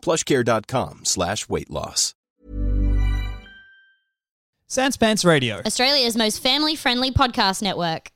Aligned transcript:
plushcare.com 0.00 1.04
slash 1.04 1.48
weight 1.48 1.70
loss. 1.70 2.14
Sans 4.70 4.98
Pants 4.98 5.24
Radio. 5.24 5.62
Australia's 5.64 6.14
most 6.14 6.42
family 6.42 6.76
friendly 6.76 7.10
podcast 7.10 7.62
network. 7.62 8.10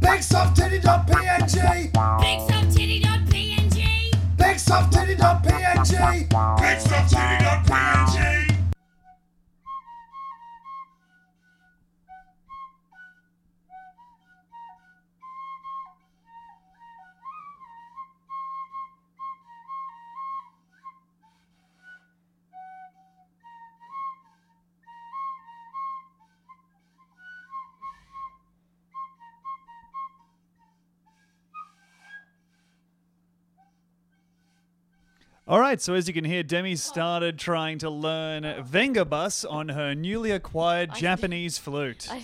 BigSoftTitty.png 0.00 1.92
BigSoftTitty.png 1.92 4.10
BigSoftTitty.png 4.38 6.28
BigSoftTitty.png 6.58 8.49
All 35.50 35.58
right, 35.58 35.80
so 35.80 35.94
as 35.94 36.06
you 36.06 36.14
can 36.14 36.24
hear, 36.24 36.44
Demi 36.44 36.76
started 36.76 37.36
trying 37.36 37.78
to 37.78 37.90
learn 37.90 38.44
Vengabus 38.44 39.44
on 39.50 39.70
her 39.70 39.96
newly 39.96 40.30
acquired 40.30 40.94
Japanese 40.94 41.58
flute. 41.58 42.08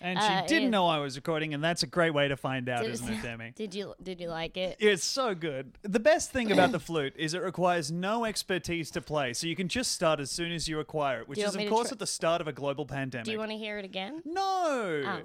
And 0.00 0.18
she 0.20 0.26
Uh, 0.26 0.42
didn't 0.46 0.64
yeah. 0.64 0.68
know 0.68 0.86
I 0.86 0.98
was 0.98 1.16
recording, 1.16 1.54
and 1.54 1.64
that's 1.64 1.82
a 1.82 1.86
great 1.86 2.12
way 2.12 2.28
to 2.28 2.36
find 2.36 2.68
out, 2.68 2.84
isn't 2.84 3.08
it, 3.10 3.22
Demi? 3.22 3.52
Did 3.56 3.74
you 3.74 3.94
did 4.02 4.20
you 4.20 4.28
like 4.28 4.58
it? 4.58 4.76
It's 4.78 5.02
so 5.02 5.34
good. 5.34 5.72
The 5.80 5.98
best 5.98 6.30
thing 6.30 6.52
about 6.52 6.72
the 6.72 6.78
flute 6.88 7.14
is 7.16 7.32
it 7.32 7.40
requires 7.40 7.90
no 7.90 8.26
expertise 8.26 8.90
to 8.90 9.00
play, 9.00 9.32
so 9.32 9.46
you 9.46 9.56
can 9.56 9.66
just 9.66 9.92
start 9.92 10.20
as 10.20 10.30
soon 10.30 10.52
as 10.52 10.68
you 10.68 10.78
acquire 10.78 11.20
it, 11.22 11.28
which 11.28 11.38
you 11.38 11.44
is, 11.46 11.52
want 11.52 11.56
me 11.56 11.62
of 11.64 11.68
to 11.70 11.74
course, 11.74 11.88
tr- 11.88 11.94
at 11.94 11.98
the 12.00 12.06
start 12.06 12.42
of 12.42 12.48
a 12.48 12.52
global 12.52 12.84
pandemic. 12.84 13.24
Do 13.24 13.32
you 13.32 13.38
want 13.38 13.52
to 13.52 13.56
hear 13.56 13.78
it 13.78 13.86
again? 13.86 14.20
No. 14.26 15.02
Oh. 15.06 15.20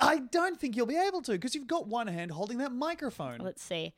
I 0.00 0.18
don't 0.18 0.58
think 0.58 0.74
you'll 0.76 0.86
be 0.86 0.96
able 0.96 1.22
to 1.22 1.30
because 1.32 1.54
you've 1.54 1.68
got 1.68 1.86
one 1.86 2.08
hand 2.08 2.32
holding 2.32 2.58
that 2.58 2.72
microphone. 2.72 3.38
Let's 3.38 3.62
see. 3.62 3.94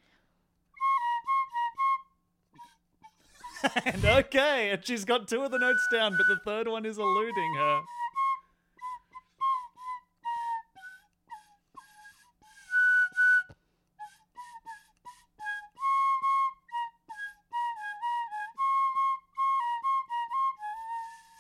And 3.84 4.04
okay, 4.04 4.70
and 4.70 4.84
she's 4.84 5.04
got 5.04 5.28
two 5.28 5.42
of 5.42 5.50
the 5.50 5.58
notes 5.58 5.86
down, 5.92 6.16
but 6.16 6.26
the 6.28 6.38
third 6.44 6.68
one 6.68 6.84
is 6.86 6.98
eluding 6.98 7.54
her. 7.54 7.80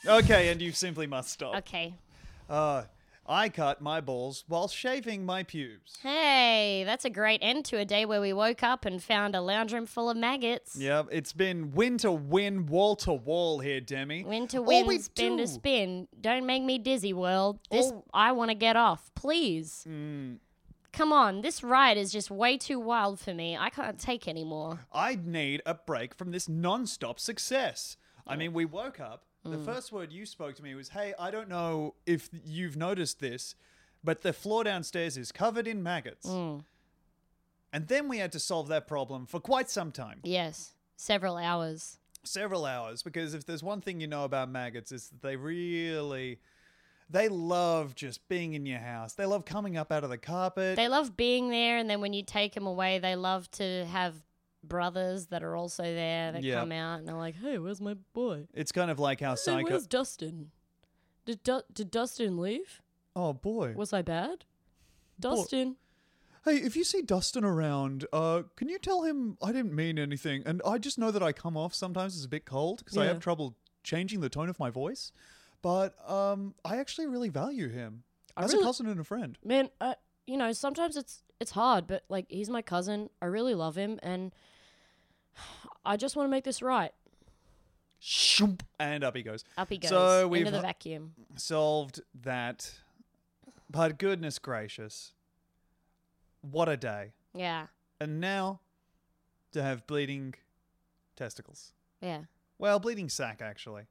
Okay, 0.06 0.48
and 0.48 0.60
you 0.62 0.72
simply 0.72 1.06
must 1.06 1.30
stop. 1.30 1.56
Okay. 1.56 1.94
Uh, 2.48 2.82
I 3.30 3.48
cut 3.48 3.80
my 3.80 4.00
balls 4.00 4.42
while 4.48 4.66
shaving 4.66 5.24
my 5.24 5.44
pubes. 5.44 5.96
Hey, 6.02 6.82
that's 6.84 7.04
a 7.04 7.10
great 7.10 7.38
end 7.42 7.64
to 7.66 7.78
a 7.78 7.84
day 7.84 8.04
where 8.04 8.20
we 8.20 8.32
woke 8.32 8.64
up 8.64 8.84
and 8.84 9.00
found 9.00 9.36
a 9.36 9.40
lounge 9.40 9.72
room 9.72 9.86
full 9.86 10.10
of 10.10 10.16
maggots. 10.16 10.74
Yeah, 10.74 11.04
it's 11.12 11.32
been 11.32 11.70
win 11.70 11.96
to 11.98 12.10
win, 12.10 12.66
wall 12.66 12.96
to 12.96 13.12
wall 13.12 13.60
here, 13.60 13.80
Demi. 13.80 14.24
Win 14.24 14.48
to 14.48 14.58
All 14.58 14.64
win, 14.64 14.86
we 14.88 14.98
spin 14.98 15.38
to 15.38 15.46
spin. 15.46 16.08
Don't 16.20 16.44
make 16.44 16.64
me 16.64 16.78
dizzy, 16.78 17.12
world. 17.12 17.60
This 17.70 17.86
All- 17.86 18.04
I 18.12 18.32
want 18.32 18.50
to 18.50 18.56
get 18.56 18.74
off, 18.74 19.12
please. 19.14 19.86
Mm. 19.88 20.38
Come 20.92 21.12
on, 21.12 21.42
this 21.42 21.62
ride 21.62 21.96
is 21.96 22.10
just 22.10 22.32
way 22.32 22.58
too 22.58 22.80
wild 22.80 23.20
for 23.20 23.32
me. 23.32 23.56
I 23.56 23.70
can't 23.70 23.96
take 23.96 24.26
anymore. 24.26 24.80
I 24.92 25.16
need 25.24 25.62
a 25.64 25.74
break 25.74 26.16
from 26.16 26.32
this 26.32 26.48
non-stop 26.48 27.20
success. 27.20 27.96
I 28.26 28.34
mean, 28.34 28.52
we 28.52 28.64
woke 28.64 28.98
up. 28.98 29.24
The 29.42 29.56
Mm. 29.56 29.64
first 29.64 29.90
word 29.90 30.12
you 30.12 30.26
spoke 30.26 30.54
to 30.56 30.62
me 30.62 30.74
was, 30.74 30.90
"Hey, 30.90 31.14
I 31.18 31.30
don't 31.30 31.48
know 31.48 31.94
if 32.06 32.28
you've 32.44 32.76
noticed 32.76 33.20
this, 33.20 33.54
but 34.04 34.20
the 34.22 34.32
floor 34.32 34.64
downstairs 34.64 35.16
is 35.16 35.32
covered 35.32 35.66
in 35.66 35.82
maggots." 35.82 36.26
Mm. 36.26 36.64
And 37.72 37.88
then 37.88 38.08
we 38.08 38.18
had 38.18 38.32
to 38.32 38.40
solve 38.40 38.68
that 38.68 38.86
problem 38.86 39.26
for 39.26 39.40
quite 39.40 39.70
some 39.70 39.92
time, 39.92 40.20
Yes, 40.24 40.74
several 40.96 41.36
hours. 41.36 41.98
several 42.22 42.66
hours, 42.66 43.02
because 43.02 43.32
if 43.32 43.46
there's 43.46 43.62
one 43.62 43.80
thing 43.80 44.00
you 44.00 44.06
know 44.06 44.24
about 44.24 44.50
maggots, 44.50 44.92
is 44.92 45.08
that 45.08 45.22
they 45.22 45.36
really 45.36 46.40
they 47.08 47.28
love 47.28 47.96
just 47.96 48.28
being 48.28 48.52
in 48.54 48.64
your 48.66 48.78
house. 48.78 49.14
They 49.14 49.26
love 49.26 49.44
coming 49.44 49.76
up 49.76 49.90
out 49.90 50.04
of 50.04 50.10
the 50.10 50.18
carpet. 50.18 50.76
They 50.76 50.86
love 50.86 51.16
being 51.16 51.48
there, 51.50 51.76
and 51.76 51.90
then 51.90 52.00
when 52.00 52.12
you 52.12 52.22
take 52.22 52.54
them 52.54 52.66
away, 52.68 53.00
they 53.00 53.16
love 53.16 53.50
to 53.52 53.84
have 53.86 54.22
brothers 54.62 55.26
that 55.28 55.42
are 55.42 55.56
also 55.56 55.82
there 55.82 56.32
that 56.32 56.42
Yeah. 56.42 56.60
come 56.60 56.72
out 56.72 56.98
and 57.00 57.08
they're 57.08 57.16
like, 57.16 57.36
"Hey, 57.36 57.58
where's 57.58 57.80
my 57.80 57.94
boy? 58.12 58.46
it's 58.52 58.72
kind 58.72 58.90
of 58.90 58.98
like 58.98 59.20
how 59.20 59.30
Hey, 59.32 59.36
psycho. 59.36 59.70
where's 59.70 59.86
Dustin? 59.86 60.50
Did 61.24 61.42
du- 61.42 61.64
did 61.72 61.90
Dustin 61.90 62.38
leave? 62.38 62.82
oh 63.16 63.32
boy. 63.32 63.72
Was 63.74 63.92
I 63.92 64.02
bad? 64.02 64.44
Dustin, 65.18 65.76
Hey, 66.46 66.56
if 66.56 66.74
you 66.74 66.84
see 66.84 67.02
Dustin 67.02 67.44
around, 67.44 68.06
uh, 68.14 68.44
can 68.56 68.70
you 68.70 68.78
tell 68.78 69.02
him 69.02 69.36
I 69.42 69.52
didn't 69.52 69.74
mean 69.74 69.98
anything? 69.98 70.42
And 70.46 70.62
I 70.64 70.78
just 70.78 70.98
know 70.98 71.10
that 71.10 71.22
I 71.22 71.32
come 71.32 71.54
off 71.54 71.74
sometimes 71.74 72.16
as 72.16 72.24
a 72.24 72.28
bit 72.28 72.46
cold 72.46 72.78
because 72.78 72.96
I 72.96 73.02
Yeah. 73.04 73.08
have 73.08 73.20
trouble 73.20 73.56
changing 73.82 74.20
the 74.20 74.30
tone 74.30 74.48
of 74.48 74.58
my 74.58 74.70
voice. 74.70 75.12
But 75.60 75.94
um, 76.10 76.54
I 76.64 76.78
actually 76.78 77.08
really 77.08 77.28
value 77.28 77.68
him 77.68 78.04
I 78.38 78.44
as 78.44 78.52
really- 78.54 78.62
a 78.62 78.66
cousin 78.66 78.86
and 78.86 78.98
a 78.98 79.04
friend. 79.04 79.36
man, 79.44 79.68
uh, 79.82 79.96
you 80.26 80.38
know, 80.38 80.52
sometimes 80.52 80.96
it's 80.96 81.22
it's 81.40 81.50
hard, 81.50 81.86
but 81.86 82.04
like 82.08 82.24
he's 82.30 82.48
my 82.48 82.62
cousin. 82.62 83.10
I 83.20 83.26
really 83.26 83.54
love 83.54 83.76
him, 83.76 83.98
and 84.02 84.32
I 85.84 85.96
just 85.96 86.16
want 86.16 86.26
to 86.26 86.30
make 86.30 86.44
this 86.44 86.62
right. 86.62 86.92
Shoop, 87.98 88.62
and 88.78 89.04
up 89.04 89.14
he 89.14 89.22
goes. 89.22 89.44
Up 89.58 89.68
he 89.68 89.76
goes 89.78 89.90
So 89.90 90.18
into 90.18 90.28
we've 90.28 90.50
the 90.50 90.60
vacuum. 90.60 91.12
solved 91.36 92.00
that. 92.22 92.72
But 93.68 93.98
goodness 93.98 94.38
gracious, 94.38 95.12
what 96.40 96.68
a 96.68 96.76
day! 96.76 97.12
Yeah, 97.34 97.66
And 98.00 98.20
now 98.20 98.60
to 99.52 99.62
have 99.62 99.86
bleeding 99.86 100.34
testicles. 101.16 101.72
yeah. 102.00 102.22
Well, 102.58 102.78
bleeding 102.80 103.08
sack, 103.08 103.40
actually. 103.42 103.84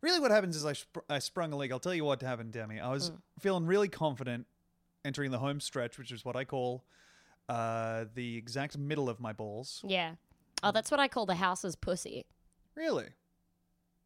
Really, 0.00 0.18
what 0.20 0.30
happens 0.30 0.56
is 0.56 0.64
I, 0.66 0.72
sp- 0.74 1.06
I 1.08 1.18
sprung 1.20 1.52
a 1.52 1.56
leak. 1.56 1.70
I'll 1.70 1.78
tell 1.78 1.94
you 1.94 2.04
what 2.04 2.22
happened, 2.22 2.52
Demi. 2.52 2.80
I 2.80 2.90
was 2.90 3.12
feeling 3.38 3.66
really 3.66 3.88
confident 3.88 4.46
entering 5.04 5.30
the 5.30 5.38
home 5.38 5.60
stretch, 5.60 5.96
which 5.98 6.10
is 6.10 6.24
what 6.24 6.34
I 6.34 6.44
call 6.44 6.84
uh, 7.48 8.06
the 8.14 8.36
exact 8.36 8.76
middle 8.78 9.08
of 9.08 9.20
my 9.20 9.32
balls. 9.32 9.80
Yeah. 9.86 10.14
Oh, 10.64 10.72
that's 10.72 10.90
what 10.90 10.98
I 11.00 11.08
call 11.08 11.26
the 11.26 11.34
house's 11.36 11.76
pussy. 11.76 12.26
Really? 12.74 13.08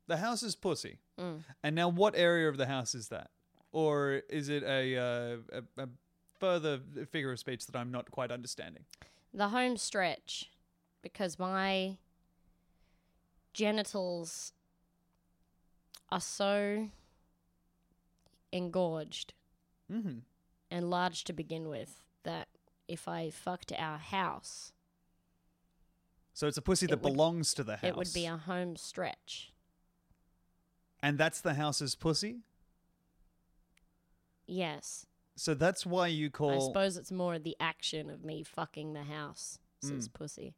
The 0.08 0.16
house 0.18 0.42
is 0.42 0.54
pussy. 0.56 0.98
Mm. 1.18 1.44
And 1.62 1.76
now, 1.76 1.88
what 1.88 2.14
area 2.16 2.48
of 2.48 2.56
the 2.56 2.66
house 2.66 2.94
is 2.94 3.08
that? 3.08 3.30
Or 3.72 4.22
is 4.28 4.48
it 4.48 4.62
a, 4.62 4.96
uh, 4.96 5.36
a, 5.78 5.82
a 5.84 5.88
further 6.40 6.80
figure 7.10 7.30
of 7.32 7.38
speech 7.38 7.66
that 7.66 7.76
I'm 7.76 7.90
not 7.90 8.10
quite 8.10 8.30
understanding? 8.30 8.84
The 9.32 9.48
home 9.48 9.76
stretch, 9.76 10.50
because 11.02 11.38
my 11.38 11.98
genitals 13.52 14.52
are 16.10 16.20
so 16.20 16.88
engorged 18.52 19.34
Mm-hmm. 19.92 20.18
and 20.70 20.90
large 20.90 21.24
to 21.24 21.32
begin 21.32 21.66
with 21.70 22.02
that 22.22 22.48
if 22.86 23.08
I 23.08 23.30
fucked 23.30 23.72
our 23.72 23.96
house, 23.96 24.72
So 26.38 26.46
it's 26.46 26.56
a 26.56 26.62
pussy 26.62 26.86
It 26.86 26.90
that 26.90 27.02
would- 27.02 27.10
belongs 27.14 27.52
to 27.54 27.64
the 27.64 27.78
house. 27.78 27.82
it 27.88 27.96
would 27.96 28.12
be 28.14 28.24
a 28.26 28.36
home 28.36 28.76
stretch. 28.76 29.52
and 31.02 31.18
that's 31.18 31.40
the 31.40 31.54
house's 31.54 31.96
pussy? 31.96 32.42
Yes. 34.46 35.04
So 35.34 35.52
that's 35.54 35.84
why 35.84 36.06
you 36.06 36.30
call. 36.30 36.52
I 36.62 36.64
suppose 36.64 36.96
it's 36.96 37.10
more 37.10 37.40
the 37.40 37.56
action 37.58 38.08
of 38.08 38.22
me 38.24 38.44
fucking 38.44 38.92
the 38.92 39.02
house. 39.02 39.58
Says 39.82 40.08
Mm. 40.08 40.12
pussy. 40.12 40.54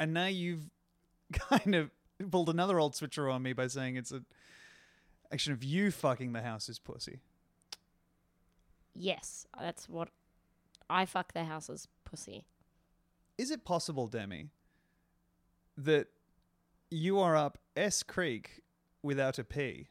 And 0.00 0.14
now 0.14 0.26
you've 0.28 0.70
kind 1.32 1.74
of 1.74 1.90
pulled 2.30 2.48
another 2.48 2.78
old 2.80 2.96
switcher 2.96 3.28
on 3.28 3.42
me 3.42 3.52
by 3.52 3.66
saying 3.66 3.96
it's 3.96 4.12
a 4.12 4.24
action 5.30 5.52
of 5.52 5.62
you 5.62 5.90
fucking 5.90 6.32
the 6.32 6.40
house's 6.42 6.78
pussy. 6.78 7.20
Yes, 8.94 9.46
that's 9.58 9.90
what 9.90 10.08
I 10.88 11.04
fuck 11.04 11.34
the 11.34 11.44
house's 11.44 11.86
pussy. 12.04 12.46
Is 13.38 13.50
it 13.52 13.64
possible, 13.64 14.06
Demi, 14.08 14.48
that 15.76 16.08
you 16.90 17.20
are 17.20 17.36
up 17.36 17.58
S 17.76 18.02
Creek 18.02 18.62
without 19.02 19.38
a 19.38 19.44
P 19.44 19.88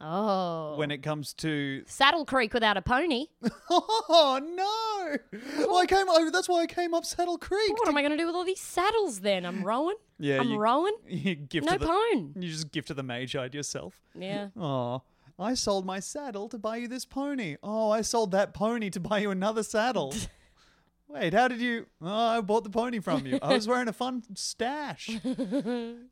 Oh. 0.00 0.76
when 0.76 0.92
it 0.92 1.02
comes 1.02 1.34
to? 1.34 1.82
Saddle 1.86 2.24
Creek 2.24 2.54
without 2.54 2.76
a 2.76 2.82
pony. 2.82 3.26
Oh 4.10 4.40
no! 4.42 5.38
Well, 5.66 5.76
I 5.78 5.86
came. 5.86 6.08
I, 6.08 6.30
that's 6.32 6.48
why 6.48 6.62
I 6.62 6.66
came 6.66 6.94
up 6.94 7.04
Saddle 7.04 7.36
Creek. 7.36 7.72
what 7.78 7.88
am 7.88 7.96
I 7.96 8.00
going 8.02 8.12
to 8.12 8.16
do 8.16 8.26
with 8.26 8.34
all 8.34 8.44
these 8.44 8.60
saddles 8.60 9.20
then? 9.20 9.44
I'm 9.44 9.62
rowing. 9.64 9.96
Yeah, 10.18 10.40
I'm 10.40 10.48
you, 10.50 10.58
rowing. 10.58 10.94
you 11.08 11.34
give 11.34 11.64
No 11.64 11.72
to 11.72 11.78
the, 11.78 11.86
pone. 11.86 12.32
You 12.36 12.48
just 12.50 12.72
give 12.72 12.86
to 12.86 12.94
the 12.94 13.02
magi 13.02 13.48
yourself. 13.52 14.00
Yeah. 14.18 14.48
Oh, 14.58 15.02
I 15.38 15.54
sold 15.54 15.84
my 15.86 16.00
saddle 16.00 16.48
to 16.48 16.58
buy 16.58 16.78
you 16.78 16.88
this 16.88 17.04
pony. 17.04 17.56
Oh, 17.62 17.90
I 17.90 18.00
sold 18.00 18.30
that 18.32 18.54
pony 18.54 18.88
to 18.90 18.98
buy 19.00 19.18
you 19.18 19.30
another 19.30 19.62
saddle. 19.62 20.14
Wait, 21.10 21.32
how 21.32 21.48
did 21.48 21.58
you? 21.60 21.86
Oh, 22.02 22.06
I 22.06 22.40
bought 22.42 22.64
the 22.64 22.70
pony 22.70 23.00
from 23.00 23.26
you. 23.26 23.38
I 23.40 23.54
was 23.54 23.66
wearing 23.68 23.88
a 23.88 23.92
fun 23.94 24.22
stash. 24.34 25.08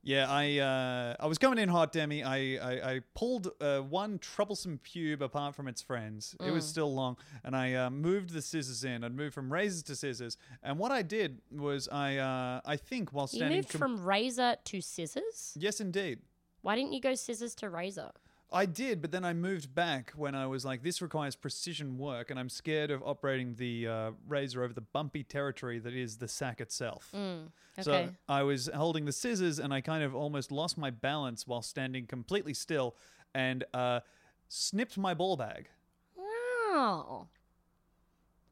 yeah, 0.02 0.26
I 0.30 0.58
uh, 0.58 1.14
I 1.20 1.26
was 1.26 1.36
coming 1.36 1.58
in 1.58 1.68
hot, 1.68 1.92
Demi. 1.92 2.22
I 2.24 2.56
I, 2.56 2.92
I 2.94 3.00
pulled 3.14 3.50
uh, 3.60 3.80
one 3.80 4.18
troublesome 4.18 4.80
pube 4.82 5.20
apart 5.20 5.54
from 5.54 5.68
its 5.68 5.82
friends. 5.82 6.34
It 6.40 6.44
Mm. 6.46 6.52
was 6.54 6.66
still 6.66 6.92
long, 6.94 7.18
and 7.44 7.54
I 7.54 7.74
uh, 7.74 7.90
moved 7.90 8.30
the 8.30 8.40
scissors 8.40 8.84
in. 8.84 9.04
I'd 9.04 9.14
moved 9.14 9.34
from 9.34 9.52
razors 9.52 9.82
to 9.84 9.96
scissors, 9.96 10.38
and 10.62 10.78
what 10.78 10.92
I 10.92 11.02
did 11.02 11.40
was 11.52 11.88
I 11.92 12.16
uh, 12.16 12.60
I 12.64 12.76
think 12.76 13.12
while 13.12 13.28
You 13.30 13.38
standing. 13.38 13.58
moved 13.58 13.68
com- 13.70 13.78
from 13.78 14.02
razor 14.04 14.56
to 14.64 14.80
scissors? 14.80 15.52
yes, 15.58 15.78
indeed. 15.80 16.20
Why 16.62 16.74
didn't 16.74 16.94
you 16.94 17.00
go 17.00 17.14
scissors 17.14 17.54
to 17.56 17.68
razor? 17.68 18.10
I 18.52 18.64
did, 18.64 19.02
but 19.02 19.10
then 19.10 19.24
I 19.24 19.32
moved 19.32 19.74
back 19.74 20.12
when 20.16 20.34
I 20.36 20.46
was 20.46 20.64
like, 20.64 20.82
this 20.82 21.02
requires 21.02 21.34
precision 21.34 21.98
work, 21.98 22.30
and 22.30 22.38
I'm 22.38 22.48
scared 22.48 22.90
of 22.92 23.02
operating 23.02 23.56
the 23.56 23.88
uh, 23.88 24.10
razor 24.26 24.62
over 24.62 24.72
the 24.72 24.80
bumpy 24.80 25.24
territory 25.24 25.78
that 25.80 25.92
is 25.94 26.18
the 26.18 26.28
sack 26.28 26.60
itself. 26.60 27.10
Mm, 27.14 27.48
So. 27.80 28.08
I 28.28 28.42
was 28.44 28.70
holding 28.72 29.04
the 29.04 29.12
scissors, 29.12 29.58
and 29.58 29.74
I 29.74 29.80
kind 29.80 30.04
of 30.04 30.14
almost 30.14 30.52
lost 30.52 30.78
my 30.78 30.90
balance 30.90 31.46
while 31.46 31.60
standing 31.62 32.06
completely 32.06 32.54
still, 32.54 32.94
and 33.34 33.64
uh, 33.74 34.00
snipped 34.48 34.96
my 34.96 35.12
ball 35.12 35.36
bag. 35.36 35.68
Wow. 36.16 37.26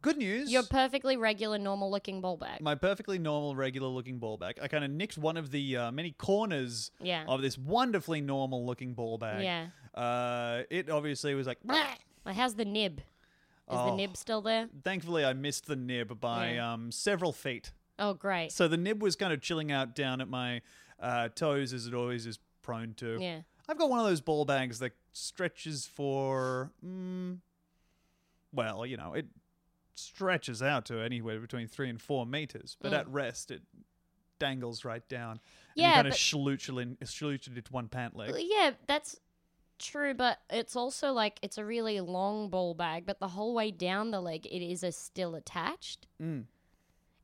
Good 0.03 0.19
news. 0.19 0.53
Your 0.53 0.65
perfectly 0.65 1.17
regular, 1.17 1.57
normal 1.57 1.91
looking 1.91 2.21
ball 2.21 2.37
bag. 2.37 2.61
my 2.61 2.75
perfectly 2.75 3.19
normal, 3.19 3.57
regular 3.57 3.89
looking 3.89 4.19
ball 4.19 4.37
bag. 4.37 4.59
I 4.61 4.69
kind 4.69 4.85
of 4.85 4.91
nicked 4.91 5.17
one 5.17 5.39
of 5.39 5.51
the 5.51 5.77
uh, 5.79 5.93
many 5.93 6.11
corners 6.11 6.91
Yeah. 7.01 7.25
of 7.27 7.41
this 7.41 7.57
wonderfully 7.57 8.21
normal 8.21 8.67
looking 8.67 8.93
ball 8.93 9.17
bag. 9.17 9.43
Yeah. 9.45 9.69
Uh, 9.95 10.63
it 10.71 10.91
obviously 10.91 11.35
was 11.35 11.47
like, 11.47 11.59
Like, 11.65 12.37
how's 12.37 12.55
the 12.55 12.65
nib? 12.65 12.99
Is 13.01 13.05
the 13.77 13.77
Oh. 13.79 13.97
nib 13.97 14.17
still 14.17 14.43
there? 14.43 14.69
thankfully, 14.83 15.25
I 15.25 15.33
missed 15.33 15.67
the 15.67 15.77
nib 15.77 16.21
by 16.21 16.55
Yeah. 16.55 16.73
um, 16.73 16.91
several 16.93 17.33
feet. 17.33 17.73
Oh, 17.99 18.13
great. 18.15 18.51
So 18.53 18.67
the 18.69 18.77
nib 18.77 19.01
was 19.03 19.15
kind 19.17 19.33
of 19.33 19.41
chilling 19.41 19.71
out 19.73 19.95
down 19.95 20.21
at 20.21 20.29
my 20.29 20.63
uh, 21.01 21.29
toes, 21.29 21.73
as 21.73 21.87
it 21.87 21.95
always 21.95 22.25
is 22.27 22.39
prone 22.63 22.95
to. 22.95 23.19
Yeah. 23.21 23.43
I've 23.69 23.77
got 23.79 23.89
one 23.91 23.99
of 24.01 24.07
those 24.07 24.21
ball 24.21 24.45
bags 24.45 24.79
that 24.79 24.93
stretches 25.13 25.87
for, 25.87 26.71
mm, 26.85 27.39
well, 28.53 28.87
you 28.87 28.97
know, 28.97 29.15
it 29.15 29.27
stretches 29.95 30.63
out 30.63 30.85
to 30.87 31.01
anywhere 31.01 31.39
between 31.41 31.67
three 31.69 31.89
and 31.89 32.01
four 32.01 32.27
meters, 32.27 32.77
but 32.81 32.93
Mm. 32.93 32.99
at 32.99 33.09
rest 33.09 33.51
it 33.51 33.63
dangles 34.39 34.85
right 34.85 35.07
down. 35.09 35.33
And 35.33 35.41
Yeah, 35.77 35.89
you 35.89 35.95
kind 35.95 36.07
of 36.09 36.13
but- 36.13 36.19
it, 36.69 36.79
in, 36.79 36.97
schlooch 37.07 37.47
it 37.49 37.57
into 37.57 37.73
one 37.73 37.89
pant 37.89 38.17
leg. 38.17 38.31
Well, 38.31 38.41
Yeah, 38.41 38.73
that's 38.87 39.17
true, 39.85 40.15
but 40.15 40.39
it's 40.51 40.75
also 40.77 41.13
like 41.13 41.39
it's 41.43 41.59
a 41.59 41.65
really 41.65 42.01
long 42.01 42.49
ball 42.51 42.75
bag, 42.75 43.05
but 43.07 43.21
the 43.21 43.29
whole 43.29 43.55
way 43.55 43.71
down 43.71 44.11
the 44.11 44.21
leg, 44.21 44.47
it 44.47 44.63
is 44.65 44.83
a 44.83 44.91
still 44.93 45.35
attached. 45.35 46.07
Mm, 46.21 46.45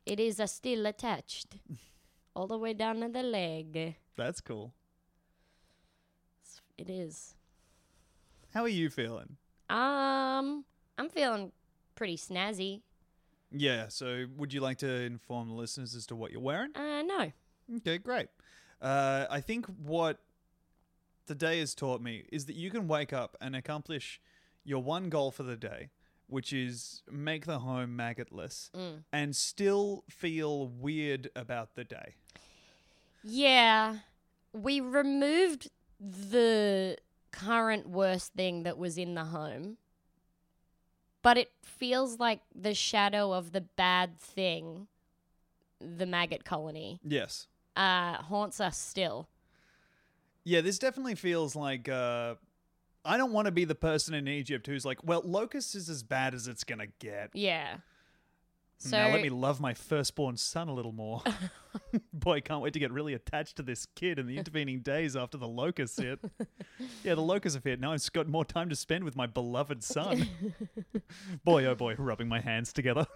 It 0.06 0.20
is 0.20 0.38
a 0.40 0.46
still 0.46 0.86
attached. 0.86 1.56
All 2.36 2.46
the 2.46 2.58
way 2.58 2.72
down 2.74 3.00
to 3.00 3.08
the 3.08 3.22
leg. 3.22 3.96
that's 4.16 4.40
cool. 4.40 4.72
It's- 6.42 6.60
It 6.78 6.90
is. 6.90 7.34
How 8.54 8.62
are 8.62 8.68
you 8.68 8.90
feeling? 8.90 9.36
Um, 9.68 10.64
I'm 10.98 11.08
feeling 11.08 11.52
pretty 11.94 12.16
snazzy. 12.16 12.82
Yeah, 13.52 13.88
so 13.88 14.26
would 14.36 14.52
you 14.52 14.60
like 14.60 14.78
to 14.78 14.88
inform 14.88 15.48
the 15.48 15.54
listeners 15.54 15.94
as 15.94 16.06
to 16.06 16.16
what 16.16 16.30
you're 16.32 16.40
wearing? 16.40 16.74
Uh, 16.76 17.02
no. 17.02 17.32
Okay, 17.76 17.98
great. 17.98 18.28
Uh, 18.80 19.26
I 19.30 19.40
think 19.40 19.66
what 19.66 20.18
the 21.30 21.34
day 21.36 21.60
has 21.60 21.76
taught 21.76 22.02
me 22.02 22.24
is 22.32 22.46
that 22.46 22.56
you 22.56 22.72
can 22.72 22.88
wake 22.88 23.12
up 23.12 23.36
and 23.40 23.54
accomplish 23.54 24.20
your 24.64 24.82
one 24.82 25.08
goal 25.08 25.30
for 25.30 25.44
the 25.44 25.54
day, 25.56 25.90
which 26.26 26.52
is 26.52 27.04
make 27.08 27.46
the 27.46 27.60
home 27.60 27.96
maggotless, 27.96 28.68
Mm. 28.72 29.04
and 29.12 29.36
still 29.36 30.02
feel 30.10 30.66
weird 30.66 31.30
about 31.36 31.76
the 31.76 31.84
day. 31.84 32.16
Yeah, 33.22 33.98
we 34.52 34.80
removed 34.80 35.70
the 36.00 36.98
current 37.30 37.88
worst 37.88 38.32
thing 38.32 38.64
that 38.64 38.76
was 38.76 38.98
in 38.98 39.14
the 39.14 39.26
home, 39.26 39.76
but 41.22 41.38
it 41.38 41.52
feels 41.62 42.18
like 42.18 42.40
the 42.52 42.74
shadow 42.74 43.32
of 43.32 43.52
the 43.52 43.60
bad 43.60 44.18
thing, 44.18 44.88
the 45.80 46.06
maggot 46.06 46.44
colony, 46.44 46.98
Yes. 47.04 47.46
uh, 47.76 48.14
haunts 48.22 48.60
us 48.60 48.76
still. 48.76 49.28
Yeah, 50.44 50.60
this 50.60 50.78
definitely 50.78 51.14
feels 51.14 51.54
like 51.54 51.88
uh, 51.88 52.34
I 53.04 53.16
don't 53.16 53.32
want 53.32 53.46
to 53.46 53.52
be 53.52 53.64
the 53.64 53.74
person 53.74 54.14
in 54.14 54.28
Egypt 54.28 54.66
who's 54.66 54.84
like, 54.84 55.04
well, 55.04 55.22
locust 55.24 55.74
is 55.74 55.88
as 55.88 56.02
bad 56.02 56.34
as 56.34 56.48
it's 56.48 56.64
gonna 56.64 56.88
get. 56.98 57.30
Yeah. 57.34 57.76
So 58.78 58.96
now 58.96 59.12
let 59.12 59.20
me 59.20 59.28
love 59.28 59.60
my 59.60 59.74
firstborn 59.74 60.38
son 60.38 60.68
a 60.68 60.74
little 60.74 60.92
more. 60.92 61.22
Boy, 62.12 62.40
can't 62.40 62.62
wait 62.62 62.72
to 62.74 62.78
get 62.78 62.92
really 62.92 63.14
attached 63.14 63.56
to 63.56 63.62
this 63.62 63.86
kid 63.96 64.18
in 64.18 64.26
the 64.26 64.36
intervening 64.36 64.80
days 64.80 65.16
after 65.16 65.38
the 65.38 65.48
locusts 65.48 65.98
hit. 65.98 66.18
yeah, 67.04 67.14
the 67.14 67.20
locusts 67.20 67.54
have 67.56 67.64
hit. 67.64 67.80
Now 67.80 67.92
I've 67.92 68.12
got 68.12 68.28
more 68.28 68.44
time 68.44 68.68
to 68.70 68.76
spend 68.76 69.04
with 69.04 69.16
my 69.16 69.26
beloved 69.26 69.82
son. 69.82 70.28
boy, 71.44 71.64
oh 71.66 71.74
boy, 71.74 71.94
rubbing 71.96 72.28
my 72.28 72.40
hands 72.40 72.72
together. 72.72 73.06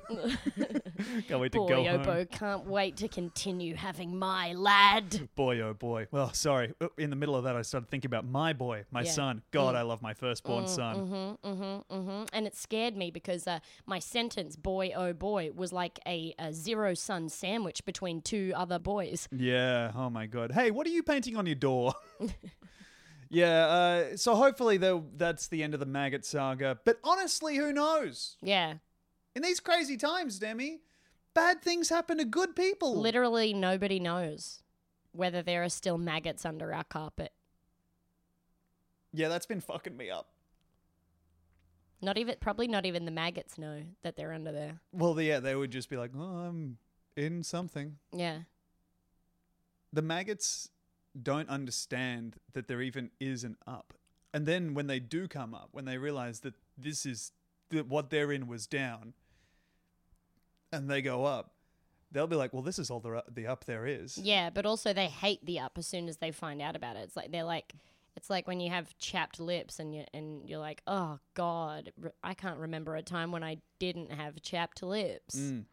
can't 1.28 1.40
wait 1.40 1.52
to 1.52 1.58
boy, 1.58 1.68
go 1.68 1.86
oh 1.86 1.88
home. 1.88 2.02
boy, 2.02 2.26
can't 2.30 2.66
wait 2.66 2.96
to 2.98 3.08
continue 3.08 3.74
having 3.74 4.16
my 4.18 4.52
lad. 4.52 5.28
Boy, 5.34 5.60
oh 5.60 5.74
boy. 5.74 6.06
Well, 6.10 6.32
sorry. 6.32 6.72
Uh, 6.80 6.88
In 6.98 7.10
the 7.10 7.16
middle 7.16 7.36
of 7.36 7.44
that, 7.44 7.56
I 7.56 7.62
started 7.62 7.88
thinking 7.88 8.08
about 8.08 8.24
my 8.26 8.52
boy, 8.52 8.84
my 8.90 9.02
Yeah. 9.02 9.10
son. 9.10 9.42
God, 9.50 9.74
I 9.74 9.82
love 9.82 10.02
my 10.02 10.14
firstborn 10.14 10.66
son. 10.66 10.96
Mm-hmm, 10.96 11.48
mm-hmm, 11.48 11.94
mm-hmm. 11.94 12.24
And 12.32 12.46
it 12.46 12.56
scared 12.56 12.96
me 12.96 13.10
because 13.10 13.46
uh, 13.46 13.60
my 13.86 13.98
sentence, 13.98 14.56
boy, 14.56 14.92
oh 14.94 15.12
boy, 15.12 15.50
was 15.54 15.72
like 15.72 15.98
a, 16.06 16.34
a 16.38 16.52
zero 16.52 16.94
sun 16.94 17.28
sandwich 17.28 17.84
between 17.84 18.20
two 18.20 18.43
other 18.52 18.78
boys. 18.78 19.28
Yeah. 19.32 19.92
Oh 19.94 20.10
my 20.10 20.26
god. 20.26 20.52
Hey, 20.52 20.70
what 20.70 20.86
are 20.86 20.90
you 20.90 21.02
painting 21.02 21.36
on 21.36 21.46
your 21.46 21.54
door? 21.54 21.94
yeah. 23.30 23.66
Uh, 23.66 24.16
so 24.16 24.34
hopefully, 24.34 24.76
that's 25.16 25.48
the 25.48 25.62
end 25.62 25.74
of 25.74 25.80
the 25.80 25.86
maggot 25.86 26.24
saga. 26.24 26.78
But 26.84 26.98
honestly, 27.04 27.56
who 27.56 27.72
knows? 27.72 28.36
Yeah. 28.42 28.74
In 29.34 29.42
these 29.42 29.60
crazy 29.60 29.96
times, 29.96 30.38
Demi, 30.38 30.80
bad 31.34 31.62
things 31.62 31.88
happen 31.88 32.18
to 32.18 32.24
good 32.24 32.54
people. 32.54 32.94
Literally 33.00 33.52
nobody 33.52 33.98
knows 33.98 34.62
whether 35.12 35.42
there 35.42 35.62
are 35.62 35.68
still 35.68 35.98
maggots 35.98 36.44
under 36.44 36.72
our 36.74 36.84
carpet. 36.84 37.32
yeah, 39.12 39.28
that's 39.28 39.46
been 39.46 39.60
fucking 39.60 39.96
me 39.96 40.10
up. 40.10 40.28
Not 42.02 42.18
even, 42.18 42.34
probably 42.40 42.68
not 42.68 42.84
even 42.84 43.04
the 43.06 43.10
maggots 43.10 43.56
know 43.56 43.82
that 44.02 44.16
they're 44.16 44.32
under 44.32 44.52
there. 44.52 44.80
Well, 44.92 45.18
yeah, 45.20 45.40
they 45.40 45.54
would 45.54 45.70
just 45.70 45.88
be 45.88 45.96
like, 45.96 46.10
"Oh, 46.14 46.20
I'm 46.20 46.76
in 47.16 47.42
something." 47.42 47.98
Yeah. 48.12 48.40
The 49.92 50.02
maggots 50.02 50.70
don't 51.20 51.48
understand 51.48 52.36
that 52.52 52.66
there 52.66 52.82
even 52.82 53.10
is 53.20 53.44
an 53.44 53.56
up. 53.66 53.94
And 54.32 54.46
then 54.46 54.74
when 54.74 54.88
they 54.88 54.98
do 54.98 55.28
come 55.28 55.54
up, 55.54 55.68
when 55.72 55.84
they 55.84 55.98
realize 55.98 56.40
that 56.40 56.54
this 56.76 57.06
is 57.06 57.32
that 57.70 57.86
what 57.86 58.10
they're 58.10 58.32
in 58.32 58.48
was 58.48 58.66
down, 58.66 59.14
and 60.72 60.90
they 60.90 61.02
go 61.02 61.24
up, 61.24 61.54
they'll 62.10 62.26
be 62.26 62.36
like, 62.36 62.52
"Well, 62.52 62.62
this 62.62 62.78
is 62.78 62.90
all 62.90 63.00
the 63.00 63.22
the 63.30 63.46
up 63.46 63.64
there 63.64 63.86
is." 63.86 64.18
Yeah, 64.18 64.50
but 64.50 64.66
also 64.66 64.92
they 64.92 65.06
hate 65.06 65.44
the 65.46 65.60
up 65.60 65.78
as 65.78 65.86
soon 65.86 66.08
as 66.08 66.16
they 66.16 66.32
find 66.32 66.60
out 66.60 66.74
about 66.74 66.96
it. 66.96 67.00
It's 67.00 67.16
like 67.16 67.30
they're 67.30 67.44
like, 67.44 67.74
it's 68.16 68.30
like 68.30 68.46
when 68.46 68.60
you 68.60 68.70
have 68.70 68.96
chapped 68.98 69.38
lips 69.38 69.78
and 69.78 69.94
you 69.94 70.04
and 70.12 70.48
you're 70.48 70.58
like, 70.58 70.82
oh 70.86 71.18
god, 71.34 71.92
I 72.22 72.34
can't 72.34 72.58
remember 72.58 72.96
a 72.96 73.02
time 73.02 73.32
when 73.32 73.44
I 73.44 73.58
didn't 73.78 74.12
have 74.12 74.42
chapped 74.42 74.82
lips. 74.82 75.36
Mm. 75.36 75.64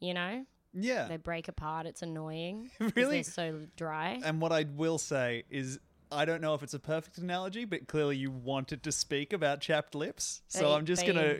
You 0.00 0.14
know, 0.14 0.44
Yeah. 0.72 1.08
they 1.08 1.16
break 1.18 1.48
apart. 1.48 1.86
It's 1.86 2.02
annoying. 2.02 2.70
Really? 2.96 3.16
they're 3.16 3.24
so 3.24 3.66
dry. 3.76 4.20
And 4.24 4.40
what 4.40 4.52
I 4.52 4.64
will 4.74 4.98
say 4.98 5.44
is, 5.50 5.78
I 6.12 6.24
don't 6.24 6.40
know 6.40 6.54
if 6.54 6.62
it's 6.62 6.74
a 6.74 6.78
perfect 6.80 7.18
analogy, 7.18 7.64
but 7.64 7.86
clearly 7.86 8.16
you 8.16 8.30
wanted 8.30 8.82
to 8.84 8.92
speak 8.92 9.32
about 9.32 9.60
chapped 9.60 9.94
lips, 9.94 10.42
so 10.48 10.60
They- 10.68 10.74
I'm 10.74 10.84
just 10.86 11.06
gonna, 11.06 11.38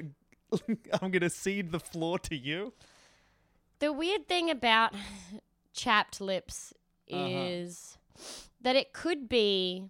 I'm 1.02 1.10
gonna 1.10 1.30
cede 1.30 1.72
the 1.72 1.80
floor 1.80 2.18
to 2.20 2.36
you. 2.36 2.72
The 3.80 3.92
weird 3.92 4.28
thing 4.28 4.50
about 4.50 4.94
chapped 5.72 6.20
lips 6.20 6.72
Uh-huh. 7.10 7.26
is 7.26 7.96
that 8.60 8.76
it 8.76 8.92
could 8.92 9.28
be, 9.28 9.88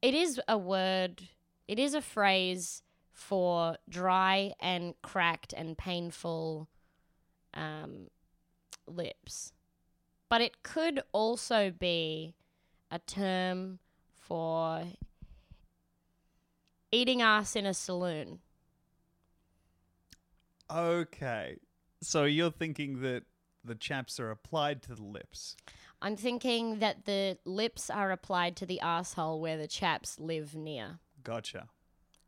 it 0.00 0.14
is 0.14 0.40
a 0.46 0.56
word, 0.56 1.28
it 1.66 1.78
is 1.78 1.94
a 1.94 2.00
phrase 2.00 2.82
for 3.12 3.76
dry 3.88 4.52
and 4.60 4.94
cracked 5.02 5.52
and 5.52 5.76
painful 5.76 6.68
um, 7.54 8.08
lips. 8.86 9.52
But 10.28 10.40
it 10.40 10.62
could 10.62 11.02
also 11.12 11.70
be 11.70 12.34
a 12.90 12.98
term 12.98 13.78
for 14.18 14.84
eating 16.90 17.22
ass 17.22 17.56
in 17.56 17.66
a 17.66 17.74
saloon. 17.74 18.40
Okay, 20.70 21.56
so 22.00 22.24
you're 22.24 22.50
thinking 22.50 23.00
that 23.02 23.24
the 23.64 23.74
chaps 23.74 24.18
are 24.18 24.30
applied 24.30 24.82
to 24.82 24.94
the 24.94 25.02
lips. 25.02 25.56
I'm 26.00 26.16
thinking 26.16 26.78
that 26.80 27.04
the 27.04 27.38
lips 27.44 27.90
are 27.90 28.10
applied 28.10 28.56
to 28.56 28.66
the 28.66 28.80
asshole 28.80 29.40
where 29.40 29.56
the 29.56 29.66
chaps 29.66 30.18
live 30.18 30.54
near, 30.54 30.98
Gotcha. 31.22 31.68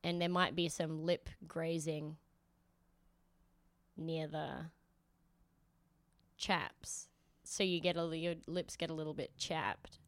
and 0.05 0.21
there 0.21 0.29
might 0.29 0.55
be 0.55 0.69
some 0.69 1.05
lip 1.05 1.29
grazing 1.47 2.17
near 3.97 4.27
the 4.27 4.67
chaps, 6.37 7.09
so 7.45 7.63
you 7.63 7.81
get 7.81 7.97
a 7.97 8.17
your 8.17 8.35
lips 8.47 8.77
get 8.77 8.91
a 8.91 8.95
little 8.95 9.15
bit 9.15 9.37
chapped. 9.39 9.99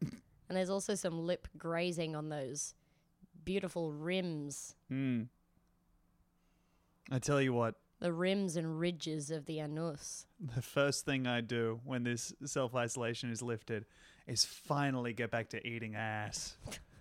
and 0.00 0.56
there's 0.56 0.70
also 0.70 0.94
some 0.94 1.26
lip 1.26 1.48
grazing 1.56 2.14
on 2.16 2.28
those 2.28 2.74
beautiful 3.44 3.92
rims, 3.92 4.74
Hmm. 4.88 5.22
I 7.10 7.18
tell 7.18 7.40
you 7.40 7.52
what, 7.54 7.74
the 8.00 8.12
rims 8.12 8.56
and 8.56 8.78
ridges 8.78 9.30
of 9.30 9.46
the 9.46 9.60
anus. 9.60 10.26
the 10.40 10.62
first 10.62 11.04
thing 11.04 11.26
I 11.26 11.40
do 11.40 11.80
when 11.84 12.04
this 12.04 12.32
self 12.44 12.74
isolation 12.74 13.30
is 13.30 13.42
lifted 13.42 13.86
is 14.26 14.44
finally 14.44 15.12
get 15.14 15.30
back 15.30 15.48
to 15.50 15.66
eating 15.66 15.94
ass. 15.94 16.56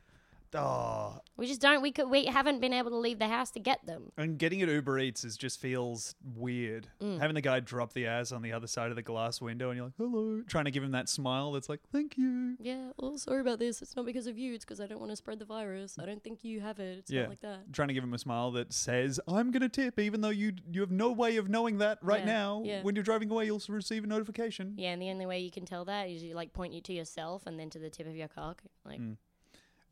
Oh, 0.56 1.20
We 1.36 1.46
just 1.46 1.62
don't. 1.62 1.82
We 1.82 1.92
could. 1.92 2.10
We 2.10 2.26
haven't 2.26 2.62
been 2.62 2.74
able 2.74 2.90
to 2.92 2.98
leave 2.98 3.20
the 3.20 3.28
house 3.28 3.52
to 3.52 3.60
get 3.60 3.86
them. 3.86 4.12
and 4.18 4.38
getting 4.40 4.60
it 4.62 4.70
Uber 4.70 4.98
Eats 5.00 5.24
is 5.24 5.36
just 5.38 5.60
feels 5.60 6.16
weird. 6.36 6.88
Mm. 7.02 7.20
Having 7.20 7.36
the 7.36 7.42
guy 7.42 7.60
drop 7.60 7.94
the 7.94 8.08
ass 8.08 8.32
on 8.32 8.42
the 8.42 8.54
other 8.54 8.68
side 8.68 8.90
of 8.90 8.96
the 8.96 9.02
glass 9.02 9.42
window, 9.42 9.70
and 9.70 9.78
you're 9.78 9.86
like, 9.86 9.96
"Hello," 9.98 10.42
trying 10.48 10.66
to 10.66 10.72
give 10.72 10.84
him 10.84 10.92
that 10.92 11.10
smile 11.10 11.52
that's 11.52 11.70
like, 11.70 11.82
"Thank 11.92 12.18
you." 12.18 12.56
Yeah, 12.60 12.92
oh, 13.00 13.18
sorry 13.18 13.42
about 13.42 13.60
this. 13.60 13.82
It's 13.82 13.96
not 13.96 14.06
because 14.06 14.26
of 14.28 14.38
you. 14.38 14.54
It's 14.54 14.64
because 14.66 14.80
I 14.80 14.88
don't 14.88 15.00
want 15.00 15.12
to 15.12 15.16
spread 15.16 15.40
the 15.40 15.46
virus. 15.46 15.98
I 16.00 16.06
don't 16.06 16.24
think 16.24 16.44
you 16.44 16.62
have 16.62 16.80
it. 16.80 16.98
It's 17.00 17.12
Yeah. 17.12 17.22
not 17.24 17.30
like 17.30 17.42
that. 17.42 17.74
Trying 17.74 17.90
to 17.90 17.94
give 17.94 18.04
him 18.04 18.14
a 18.14 18.18
smile 18.20 18.52
that 18.52 18.74
says, 18.74 19.20
"I'm 19.28 19.52
gonna 19.52 19.70
tip," 19.70 20.00
even 20.00 20.22
though 20.22 20.30
you 20.30 20.54
you 20.72 20.82
have 20.82 20.92
no 20.92 21.12
way 21.12 21.38
of 21.38 21.50
knowing 21.50 21.78
that 21.80 22.00
right 22.02 22.22
Yeah, 22.22 22.26
now. 22.26 22.62
yeah. 22.66 22.82
When 22.84 22.96
you're 22.96 23.04
driving 23.04 23.30
away, 23.30 23.46
you'll 23.46 23.62
receive 23.70 24.04
a 24.04 24.08
notification. 24.08 24.76
Yeah, 24.78 24.92
and 24.92 25.02
the 25.02 25.10
only 25.10 25.26
way 25.26 25.40
you 25.40 25.52
can 25.52 25.66
tell 25.66 25.86
that 25.86 26.10
is 26.10 26.24
you 26.24 26.34
like 26.36 26.54
point 26.54 26.74
you 26.74 26.82
to 26.82 26.94
yourself 26.94 27.46
and 27.46 27.60
then 27.60 27.70
to 27.72 27.80
the 27.80 27.90
tip 27.90 28.08
of 28.08 28.16
your 28.16 28.28
cock. 28.30 28.64
Like, 28.86 29.00
Mm. 29.00 29.18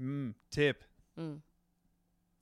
Mm, 0.01 0.33
tip. 0.51 0.83
Mm. 1.19 1.39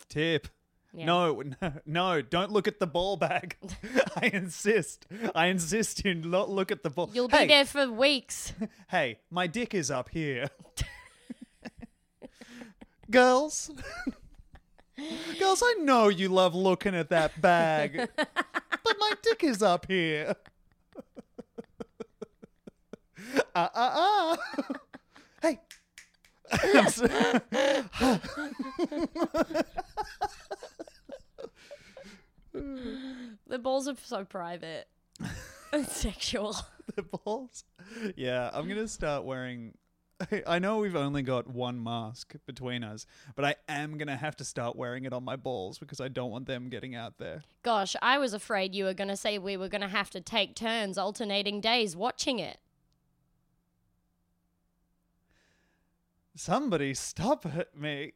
Tip. 0.10 0.48
yeah. 0.94 1.06
No, 1.06 1.42
no, 1.62 1.74
no, 1.86 2.22
don't 2.22 2.52
look 2.52 2.68
at 2.68 2.80
the 2.80 2.88
ball 2.88 3.18
bag. 3.18 3.58
I 4.16 4.28
insist. 4.28 5.06
I 5.36 5.48
insist 5.48 6.04
you 6.06 6.16
not 6.16 6.50
look 6.50 6.72
at 6.72 6.84
the 6.84 6.90
ball. 6.90 7.10
You'll 7.14 7.30
hey, 7.30 7.44
be 7.44 7.48
there 7.48 7.66
for 7.66 7.90
weeks. 7.92 8.54
Hey, 8.90 9.20
my 9.30 9.48
dick 9.48 9.74
is 9.74 9.92
up 9.92 10.10
here. 10.10 10.50
Girls. 13.12 13.70
Girls, 15.40 15.64
I 15.64 15.76
know 15.82 16.08
you 16.08 16.30
love 16.30 16.56
looking 16.56 16.96
at 16.96 17.10
that 17.10 17.40
bag, 17.42 18.10
but 18.16 18.96
my 19.00 19.14
dick 19.22 19.44
is 19.44 19.62
up 19.62 19.88
here. 19.88 20.36
Ah, 23.56 23.72
ah, 23.74 24.38
ah. 24.60 24.80
The 33.48 33.60
balls 33.60 33.88
are 33.88 33.96
so 34.04 34.26
private 34.26 34.88
and 35.74 35.88
sexual. 35.88 36.56
the 36.96 37.04
balls. 37.04 37.64
Yeah, 38.16 38.50
I'm 38.54 38.68
gonna 38.68 38.88
start 38.88 39.24
wearing. 39.26 39.74
I 40.48 40.60
know 40.60 40.78
we've 40.78 40.96
only 40.96 41.22
got 41.22 41.48
one 41.48 41.84
mask 41.84 42.36
between 42.46 42.84
us, 42.84 43.06
but 43.36 43.44
I 43.44 43.56
am 43.68 43.98
gonna 43.98 44.16
have 44.16 44.36
to 44.38 44.46
start 44.46 44.76
wearing 44.76 45.06
it 45.06 45.14
on 45.14 45.24
my 45.24 45.36
balls 45.36 45.80
because 45.80 46.00
I 46.00 46.08
don't 46.08 46.32
want 46.32 46.46
them 46.46 46.70
getting 46.70 46.96
out 46.96 47.18
there. 47.18 47.44
Gosh, 47.64 47.96
I 48.02 48.18
was 48.20 48.34
afraid 48.34 48.74
you 48.76 48.86
were 48.86 48.94
going 48.94 49.10
to 49.10 49.18
say 49.18 49.38
we 49.38 49.58
were 49.58 49.68
going 49.70 49.82
to 49.82 49.88
have 49.88 50.10
to 50.12 50.22
take 50.22 50.56
turns 50.56 50.98
alternating 50.98 51.60
days 51.62 51.96
watching 51.96 52.40
it. 52.40 52.58
Somebody 56.36 56.94
stop 56.94 57.46
it, 57.46 57.70
me. 57.78 58.14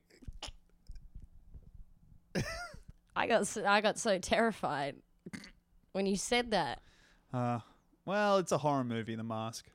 I 3.16 3.28
got 3.28 3.48
so, 3.48 3.66
I 3.66 3.82
got 3.82 3.98
so 3.98 4.20
terrified 4.20 4.96
when 5.92 6.06
you 6.06 6.16
said 6.16 6.52
that. 6.52 6.82
Uh, 7.34 7.60
well, 8.06 8.38
it's 8.38 8.52
a 8.52 8.58
horror 8.60 8.84
movie, 8.84 9.16
The 9.16 9.24
Mask. 9.24 9.66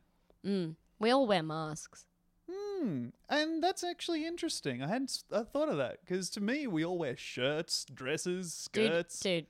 Mm. 0.47 0.77
We 0.99 1.11
all 1.11 1.27
wear 1.27 1.43
masks. 1.43 2.07
Hmm, 2.51 3.09
and 3.29 3.63
that's 3.63 3.83
actually 3.83 4.25
interesting. 4.27 4.83
I 4.83 4.89
hadn't 4.89 5.25
I 5.33 5.43
thought 5.43 5.69
of 5.69 5.77
that 5.79 5.99
because 6.05 6.31
to 6.31 6.41
me, 6.41 6.67
we 6.67 6.85
all 6.85 6.99
wear 6.99 7.17
shirts, 7.17 7.85
dresses, 7.93 8.53
skirts, 8.55 9.19
dude, 9.21 9.47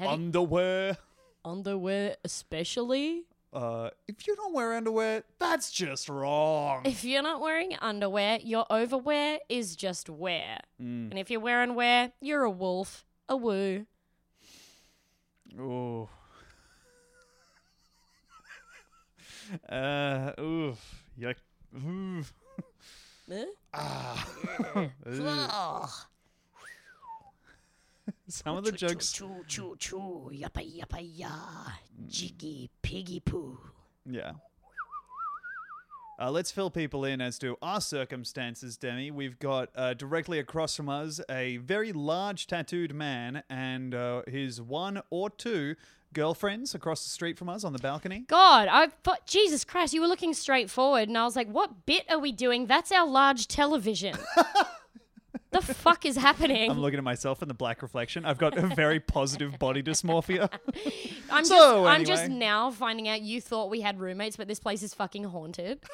you- 0.00 0.06
underwear. 0.08 0.96
underwear 1.44 2.16
especially? 2.24 3.24
Uh, 3.56 3.88
if 4.06 4.26
you 4.26 4.36
don't 4.36 4.52
wear 4.52 4.74
underwear, 4.74 5.24
that's 5.38 5.72
just 5.72 6.10
wrong. 6.10 6.82
If 6.84 7.04
you're 7.04 7.22
not 7.22 7.40
wearing 7.40 7.74
underwear, 7.80 8.38
your 8.42 8.66
overwear 8.70 9.38
is 9.48 9.74
just 9.74 10.10
wear. 10.10 10.58
Mm. 10.78 11.10
And 11.10 11.18
if 11.18 11.30
you're 11.30 11.40
wearing 11.40 11.74
wear, 11.74 12.12
you're 12.20 12.42
a 12.42 12.50
wolf. 12.50 13.06
A 13.30 13.36
woo. 13.36 13.86
Oh. 15.58 16.10
uh, 19.70 20.32
oof. 20.38 21.04
Yuck. 21.18 21.36
Oof. 21.82 22.34
Ah. 23.72 24.26
Ugh. 28.26 28.32
Some 28.32 28.56
of 28.56 28.64
the 28.64 28.72
jokes. 28.72 29.12
Choo 29.12 29.44
choo 29.46 29.76
choo. 29.78 30.30
Yappa 30.32 30.62
yappa 30.62 31.00
ya. 31.00 31.28
Jiggy 32.06 32.70
piggy 32.82 33.20
poo. 33.20 33.58
Yeah. 34.04 34.32
Uh, 36.18 36.30
let's 36.30 36.50
fill 36.50 36.70
people 36.70 37.04
in 37.04 37.20
as 37.20 37.38
to 37.38 37.58
our 37.60 37.80
circumstances, 37.80 38.78
Demi. 38.78 39.10
We've 39.10 39.38
got 39.38 39.68
uh, 39.74 39.92
directly 39.92 40.38
across 40.38 40.74
from 40.74 40.88
us 40.88 41.20
a 41.28 41.58
very 41.58 41.92
large 41.92 42.46
tattooed 42.46 42.94
man 42.94 43.42
and 43.50 43.94
uh, 43.94 44.22
his 44.26 44.62
one 44.62 45.02
or 45.10 45.28
two 45.28 45.76
girlfriends 46.14 46.74
across 46.74 47.04
the 47.04 47.10
street 47.10 47.36
from 47.36 47.50
us 47.50 47.64
on 47.64 47.74
the 47.74 47.78
balcony. 47.78 48.24
God, 48.28 48.68
I 48.70 48.86
thought, 49.04 49.26
Jesus 49.26 49.62
Christ, 49.62 49.92
you 49.92 50.00
were 50.00 50.06
looking 50.06 50.32
straight 50.32 50.70
forward, 50.70 51.08
and 51.08 51.18
I 51.18 51.24
was 51.24 51.36
like, 51.36 51.48
what 51.48 51.84
bit 51.84 52.06
are 52.10 52.18
we 52.18 52.32
doing? 52.32 52.66
That's 52.66 52.90
our 52.90 53.06
large 53.06 53.46
television. 53.46 54.16
the 55.64 55.74
fuck 55.74 56.04
is 56.04 56.16
happening? 56.16 56.70
I'm 56.70 56.80
looking 56.80 56.98
at 56.98 57.04
myself 57.04 57.40
in 57.42 57.48
the 57.48 57.54
black 57.54 57.82
reflection. 57.82 58.24
I've 58.24 58.38
got 58.38 58.58
a 58.58 58.66
very 58.66 59.00
positive 59.16 59.58
body 59.58 59.82
dysmorphia. 59.82 60.50
I'm 61.30 61.44
So, 61.44 61.84
just 61.84 61.86
I'm 61.88 62.04
just 62.04 62.22
anyway. 62.24 62.38
now 62.40 62.70
finding 62.70 63.08
out 63.08 63.20
you 63.22 63.40
thought 63.40 63.70
we 63.70 63.80
had 63.80 64.00
roommates, 64.00 64.36
but 64.36 64.48
this 64.48 64.60
place 64.60 64.82
is 64.82 64.92
fucking 64.94 65.24
haunted. 65.24 65.80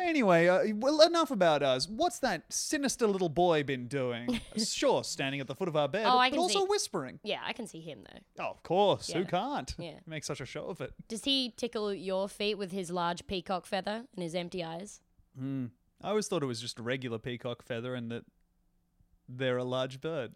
Anyway, 0.00 0.48
uh, 0.48 0.64
well, 0.76 1.02
enough 1.02 1.30
about 1.30 1.62
us. 1.62 1.88
What's 1.88 2.18
that 2.20 2.52
sinister 2.52 3.06
little 3.06 3.28
boy 3.28 3.62
been 3.62 3.86
doing? 3.86 4.40
sure, 4.56 5.04
standing 5.04 5.40
at 5.40 5.46
the 5.46 5.54
foot 5.54 5.68
of 5.68 5.76
our 5.76 5.88
bed, 5.88 6.06
Oh, 6.06 6.18
I 6.18 6.30
but 6.30 6.34
can 6.34 6.38
also 6.40 6.60
see- 6.60 6.66
whispering. 6.68 7.20
Yeah, 7.22 7.40
I 7.46 7.52
can 7.52 7.66
see 7.68 7.80
him 7.80 8.00
though. 8.02 8.44
Oh, 8.44 8.50
of 8.50 8.62
course. 8.64 9.12
Who 9.12 9.20
Yeah. 9.20 9.24
can't? 9.26 9.74
Yeah. 9.78 9.98
Make 10.06 10.24
such 10.24 10.40
a 10.40 10.46
show 10.46 10.64
of 10.66 10.80
it. 10.80 10.92
Does 11.06 11.24
he 11.24 11.52
tickle 11.56 11.94
your 11.94 12.28
feet 12.28 12.56
with 12.56 12.72
his 12.72 12.90
large 12.90 13.26
peacock 13.28 13.66
feather 13.66 14.04
and 14.14 14.22
his 14.22 14.34
empty 14.34 14.64
eyes? 14.64 15.00
I 16.02 16.10
always 16.10 16.28
thought 16.28 16.42
it 16.42 16.46
was 16.46 16.60
just 16.60 16.78
a 16.78 16.82
regular 16.82 17.18
peacock 17.18 17.62
feather 17.62 17.94
and 17.94 18.10
that 18.10 18.24
they're 19.28 19.56
a 19.56 19.64
large 19.64 20.00
bird. 20.00 20.32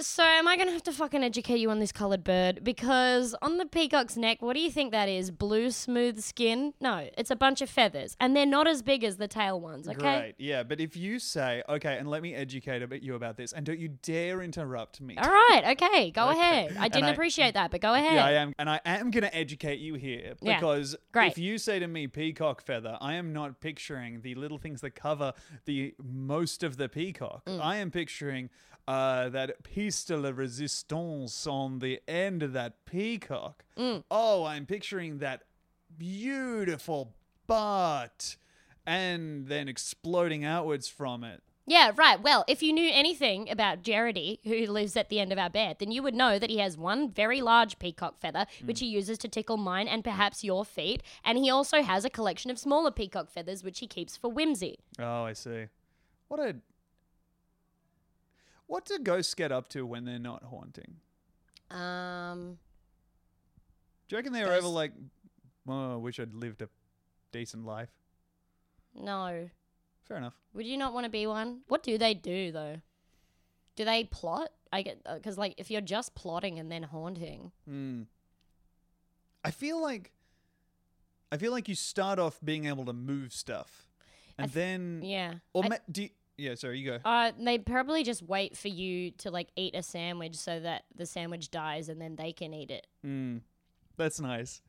So, 0.00 0.24
am 0.24 0.48
I 0.48 0.56
going 0.56 0.66
to 0.66 0.72
have 0.72 0.82
to 0.84 0.92
fucking 0.92 1.22
educate 1.22 1.58
you 1.58 1.70
on 1.70 1.78
this 1.78 1.92
coloured 1.92 2.24
bird? 2.24 2.64
Because 2.64 3.32
on 3.40 3.58
the 3.58 3.64
peacock's 3.64 4.16
neck, 4.16 4.42
what 4.42 4.54
do 4.54 4.60
you 4.60 4.68
think 4.70 4.90
that 4.90 5.08
is? 5.08 5.30
Blue, 5.30 5.70
smooth 5.70 6.20
skin? 6.20 6.74
No, 6.80 7.08
it's 7.16 7.30
a 7.30 7.36
bunch 7.36 7.62
of 7.62 7.70
feathers. 7.70 8.16
And 8.18 8.34
they're 8.34 8.44
not 8.44 8.66
as 8.66 8.82
big 8.82 9.04
as 9.04 9.18
the 9.18 9.28
tail 9.28 9.60
ones, 9.60 9.86
okay? 9.88 9.98
Great. 10.00 10.34
Yeah, 10.38 10.64
but 10.64 10.80
if 10.80 10.96
you 10.96 11.20
say, 11.20 11.62
okay, 11.68 11.96
and 11.96 12.10
let 12.10 12.22
me 12.22 12.34
educate 12.34 12.82
a 12.82 13.04
you 13.04 13.14
about 13.14 13.36
this, 13.36 13.52
and 13.52 13.64
don't 13.64 13.78
you 13.78 13.86
dare 14.02 14.42
interrupt 14.42 15.00
me. 15.00 15.16
All 15.16 15.28
right, 15.30 15.76
okay, 15.80 16.10
go 16.10 16.28
Okay. 16.30 16.40
ahead. 16.40 16.76
I 16.76 16.84
And 16.86 16.92
didn't 16.92 17.08
I- 17.10 17.12
appreciate 17.12 17.54
that, 17.54 17.70
but 17.70 17.80
go 17.80 17.94
ahead. 17.94 18.14
Yeah, 18.14 18.24
I 18.26 18.32
am, 18.32 18.52
and 18.58 18.68
I 18.68 18.80
am 18.84 19.12
going 19.12 19.22
to 19.22 19.34
educate 19.34 19.78
you 19.78 19.94
here 19.94 20.34
Yeah, 20.42 20.56
because 20.56 20.96
great. 21.12 21.30
if 21.30 21.38
you 21.38 21.56
say 21.56 21.78
to 21.78 21.86
me 21.86 22.08
peacock 22.08 22.62
feather, 22.66 22.98
I 23.00 23.14
am 23.14 23.32
not 23.32 23.60
picturing 23.60 24.22
the 24.22 24.34
little 24.34 24.58
things 24.58 24.80
that 24.80 24.96
cover 24.96 25.34
the 25.66 25.94
most 26.02 26.64
of 26.64 26.78
the 26.78 26.88
peacock. 26.88 27.44
Mm. 27.44 27.60
I 27.62 27.76
am 27.76 27.92
picturing 27.92 28.50
uh, 28.86 29.28
that 29.30 29.62
piece 29.62 30.04
de 30.04 30.16
la 30.16 30.30
resistance 30.30 31.46
on 31.46 31.78
the 31.78 32.00
end 32.06 32.42
of 32.42 32.52
that 32.52 32.84
peacock. 32.84 33.64
Mm. 33.76 34.04
Oh, 34.10 34.44
I'm 34.44 34.66
picturing 34.66 35.18
that 35.18 35.42
beautiful 35.96 37.14
butt, 37.46 38.36
and 38.86 39.46
then 39.46 39.68
exploding 39.68 40.44
outwards 40.44 40.88
from 40.88 41.24
it. 41.24 41.42
Yeah, 41.66 41.92
right. 41.96 42.22
Well, 42.22 42.44
if 42.46 42.62
you 42.62 42.74
knew 42.74 42.90
anything 42.92 43.50
about 43.50 43.82
Jerody, 43.82 44.38
who 44.44 44.70
lives 44.70 44.98
at 44.98 45.08
the 45.08 45.18
end 45.18 45.32
of 45.32 45.38
our 45.38 45.48
bed, 45.48 45.76
then 45.78 45.90
you 45.90 46.02
would 46.02 46.14
know 46.14 46.38
that 46.38 46.50
he 46.50 46.58
has 46.58 46.76
one 46.76 47.08
very 47.08 47.40
large 47.40 47.78
peacock 47.78 48.18
feather, 48.18 48.44
which 48.62 48.80
he 48.80 48.86
uses 48.86 49.16
to 49.18 49.28
tickle 49.28 49.56
mine 49.56 49.88
and 49.88 50.04
perhaps 50.04 50.44
your 50.44 50.64
feet. 50.66 51.02
And 51.24 51.38
he 51.38 51.48
also 51.48 51.82
has 51.82 52.04
a 52.04 52.10
collection 52.10 52.50
of 52.50 52.58
smaller 52.58 52.90
peacock 52.90 53.30
feathers, 53.30 53.64
which 53.64 53.78
he 53.78 53.86
keeps 53.86 54.14
for 54.14 54.30
whimsy. 54.30 54.78
Oh, 54.98 55.24
I 55.24 55.32
see. 55.32 55.68
What 56.28 56.40
a. 56.40 56.56
What 58.66 58.84
do 58.86 58.98
ghosts 58.98 59.34
get 59.34 59.52
up 59.52 59.68
to 59.70 59.84
when 59.86 60.04
they're 60.04 60.18
not 60.18 60.42
haunting? 60.44 60.96
Um, 61.70 62.58
Do 64.08 64.14
you 64.14 64.18
reckon 64.18 64.32
they 64.32 64.44
were 64.44 64.52
ever 64.52 64.66
like, 64.68 64.92
oh, 65.68 65.94
I 65.94 65.96
wish 65.96 66.18
I'd 66.20 66.34
lived 66.34 66.62
a 66.62 66.68
decent 67.32 67.64
life? 67.64 67.90
no. 68.94 69.48
Fair 70.06 70.18
enough. 70.18 70.34
Would 70.52 70.66
you 70.66 70.76
not 70.76 70.92
want 70.92 71.04
to 71.04 71.10
be 71.10 71.26
one? 71.26 71.60
What 71.68 71.82
do 71.82 71.96
they 71.96 72.12
do 72.12 72.52
though? 72.52 72.76
Do 73.74 73.86
they 73.86 74.04
plot? 74.04 74.50
I 74.70 74.82
get 74.82 74.98
because 75.14 75.38
like 75.38 75.54
if 75.56 75.70
you're 75.70 75.80
just 75.80 76.14
plotting 76.14 76.58
and 76.58 76.70
then 76.70 76.82
haunting, 76.82 77.52
Hmm. 77.66 78.02
I 79.42 79.50
feel 79.50 79.80
like. 79.80 80.12
I 81.32 81.38
feel 81.38 81.52
like 81.52 81.68
you 81.70 81.74
start 81.74 82.18
off 82.18 82.38
being 82.44 82.66
able 82.66 82.84
to 82.84 82.92
move 82.92 83.32
stuff, 83.32 83.88
and 84.36 84.52
th- 84.52 84.54
then 84.54 85.00
yeah. 85.02 85.34
or 85.54 85.64
I- 85.64 85.68
ma- 85.68 85.76
do 85.90 86.02
you, 86.02 86.10
yeah. 86.36 86.54
Sorry, 86.54 86.78
you 86.78 86.90
go. 86.90 86.98
Uh, 87.04 87.32
they 87.38 87.58
probably 87.58 88.02
just 88.04 88.22
wait 88.22 88.56
for 88.56 88.68
you 88.68 89.10
to 89.18 89.30
like 89.30 89.48
eat 89.56 89.74
a 89.74 89.82
sandwich 89.82 90.36
so 90.36 90.60
that 90.60 90.84
the 90.94 91.06
sandwich 91.06 91.50
dies 91.50 91.88
and 91.88 92.00
then 92.00 92.16
they 92.16 92.32
can 92.32 92.52
eat 92.54 92.70
it. 92.70 92.86
Hmm. 93.02 93.38
That's 93.96 94.20
nice. 94.20 94.60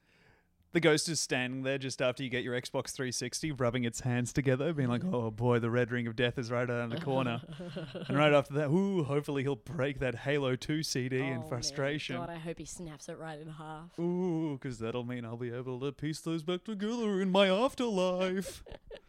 The 0.74 0.82
ghost 0.82 1.08
is 1.08 1.22
standing 1.22 1.64
there 1.64 1.78
just 1.78 2.02
after 2.02 2.22
you 2.22 2.30
get 2.30 2.44
your 2.44 2.54
Xbox 2.54 2.92
360, 2.92 3.54
rubbing 3.54 3.86
its 3.86 4.02
hands 4.02 4.34
together, 4.34 4.74
being 4.74 4.90
like, 4.90 5.06
"Oh 5.06 5.32
boy, 5.32 5.60
the 5.60 5.70
red 5.70 5.90
ring 5.90 6.06
of 6.06 6.18
death 6.18 6.38
is 6.38 6.52
right 6.52 6.70
around 6.70 6.90
the 6.90 7.00
corner." 7.00 7.42
and 8.10 8.18
right 8.18 8.34
after 8.34 8.56
that, 8.56 8.68
ooh, 8.68 9.06
hopefully 9.06 9.42
he'll 9.44 9.56
break 9.56 10.00
that 10.00 10.16
Halo 10.16 10.58
2 10.58 10.84
CD 10.84 11.22
Oh, 11.22 11.24
in 11.24 11.40
man. 11.40 11.48
frustration. 11.48 12.18
God, 12.18 12.30
I 12.30 12.36
hope 12.40 12.58
he 12.60 12.66
snaps 12.66 13.08
it 13.08 13.18
right 13.18 13.40
in 13.40 13.48
half. 13.48 13.98
Ooh, 13.98 14.60
because 14.62 14.78
that'll 14.80 15.06
mean 15.06 15.24
I'll 15.24 15.38
be 15.38 15.50
able 15.54 15.80
to 15.80 15.94
piece 15.94 16.20
those 16.20 16.44
back 16.44 16.66
together 16.66 17.22
in 17.22 17.32
my 17.32 17.48
afterlife. 17.48 18.62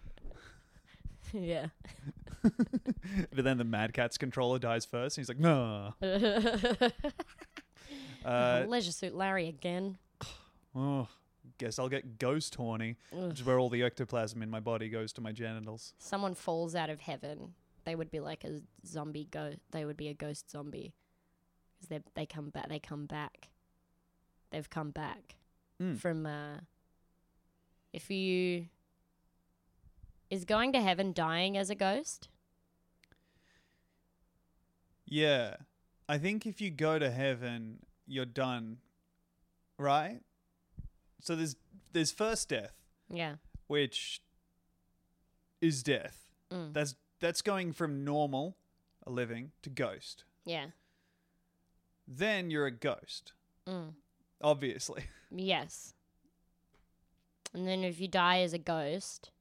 yeah. 1.43 1.66
but 2.43 3.45
then 3.45 3.59
the 3.59 3.64
Mad 3.64 3.93
Catz 3.93 4.18
controller 4.18 4.59
dies 4.59 4.85
first, 4.85 5.16
and 5.18 5.22
he's 5.22 5.29
like, 5.29 5.38
nah. 5.38 5.92
Uh, 8.25 8.64
Leisure 8.66 8.90
Suit 8.90 9.14
Larry 9.14 9.46
again. 9.49 9.99
oh, 10.75 11.07
guess 11.59 11.79
I'll 11.79 11.88
get 11.88 12.18
ghost 12.18 12.57
horny, 12.57 12.96
which 13.12 13.38
is 13.40 13.46
where 13.46 13.59
all 13.61 13.68
the 13.68 13.85
ectoplasm 13.85 14.42
in 14.42 14.51
my 14.51 14.59
body 14.59 14.88
goes 14.88 15.12
to 15.14 15.20
my 15.20 15.31
genitals. 15.31 15.94
Someone 15.99 16.35
falls 16.35 16.75
out 16.75 16.90
of 16.90 17.01
heaven. 17.01 17.55
They 17.85 17.94
would 17.94 18.11
be 18.11 18.18
like 18.18 18.42
a 18.42 18.62
zombie 18.85 19.29
ghost. 19.31 19.59
They 19.70 19.85
would 19.85 19.96
be 19.96 20.09
a 20.09 20.14
ghost 20.14 20.51
zombie. 20.51 20.92
Because 21.77 21.88
they 21.88 22.01
they 22.14 22.27
come 22.27 22.51
back. 22.51 22.68
They 22.68 22.81
come 22.81 23.07
back. 23.07 23.51
They've 24.51 24.68
come 24.68 24.90
back 24.90 25.37
Mm. 25.81 25.96
from. 25.99 26.27
Uh, 26.27 26.57
if 27.92 28.11
you 28.11 28.66
is 30.30 30.44
going 30.44 30.72
to 30.72 30.80
heaven 30.80 31.12
dying 31.12 31.56
as 31.56 31.70
a 31.70 31.74
ghost. 31.74 32.28
Yeah. 35.06 35.56
I 36.08 36.18
think 36.18 36.46
if 36.46 36.60
you 36.60 36.70
go 36.70 36.98
to 36.98 37.10
heaven, 37.10 37.80
you're 38.06 38.24
done. 38.24 38.78
Right? 39.78 40.20
So 41.20 41.34
there's 41.36 41.56
there's 41.92 42.12
first 42.12 42.48
death, 42.48 42.74
Yeah. 43.10 43.36
which 43.66 44.20
is 45.60 45.82
death. 45.82 46.30
Mm. 46.50 46.72
That's 46.72 46.94
that's 47.20 47.42
going 47.42 47.72
from 47.72 48.04
normal, 48.04 48.56
a 49.06 49.10
living, 49.10 49.52
to 49.62 49.70
ghost. 49.70 50.24
Yeah. 50.44 50.66
Then 52.06 52.50
you're 52.50 52.66
a 52.66 52.70
ghost, 52.70 53.32
Mm. 53.66 53.94
obviously. 54.40 55.04
Yes. 55.30 55.92
And 57.52 57.66
then 57.66 57.82
if 57.82 58.00
you 58.00 58.06
die 58.06 58.40
as 58.42 58.52
a 58.52 58.58
ghost, 58.58 59.32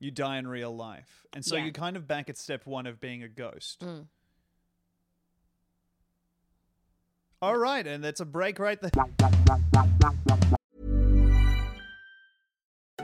You 0.00 0.10
die 0.10 0.38
in 0.38 0.46
real 0.48 0.74
life. 0.74 1.26
And 1.34 1.44
so 1.44 1.56
Yeah. 1.56 1.64
you're 1.64 1.72
kind 1.72 1.94
of 1.96 2.06
back 2.08 2.30
at 2.30 2.38
step 2.38 2.66
one 2.66 2.86
of 2.86 3.00
being 3.00 3.22
a 3.22 3.28
ghost. 3.28 3.80
Mm. 3.80 4.06
All 7.42 7.56
right, 7.56 7.86
and 7.86 8.02
that's 8.02 8.20
a 8.20 8.24
break 8.24 8.58
right 8.58 8.78
there. 8.80 8.90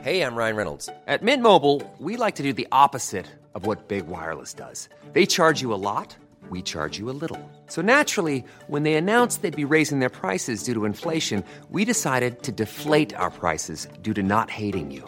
Hey, 0.01 0.21
I'm 0.21 0.35
Ryan 0.35 0.55
Reynolds. 0.55 0.89
At 1.07 1.21
Mint 1.23 1.41
Mobile, 1.43 1.81
we 1.99 2.17
like 2.17 2.35
to 2.35 2.43
do 2.43 2.53
the 2.53 2.67
opposite 2.71 3.25
of 3.55 3.65
what 3.65 3.87
Big 3.87 4.07
Wireless 4.07 4.53
does. 4.53 4.89
They 5.13 5.25
charge 5.25 5.61
you 5.61 5.73
a 5.73 5.75
lot, 5.75 6.15
we 6.49 6.61
charge 6.61 6.97
you 6.99 7.09
a 7.09 7.17
little. 7.19 7.39
So 7.67 7.81
naturally, 7.81 8.43
when 8.67 8.83
they 8.83 8.93
announced 8.93 9.41
they'd 9.41 9.55
be 9.55 9.65
raising 9.65 9.99
their 9.99 10.09
prices 10.09 10.63
due 10.63 10.73
to 10.75 10.85
inflation, 10.85 11.43
we 11.69 11.83
decided 11.83 12.43
to 12.43 12.51
deflate 12.51 13.13
our 13.15 13.31
prices 13.31 13.87
due 14.01 14.13
to 14.13 14.23
not 14.23 14.49
hating 14.49 14.91
you. 14.91 15.07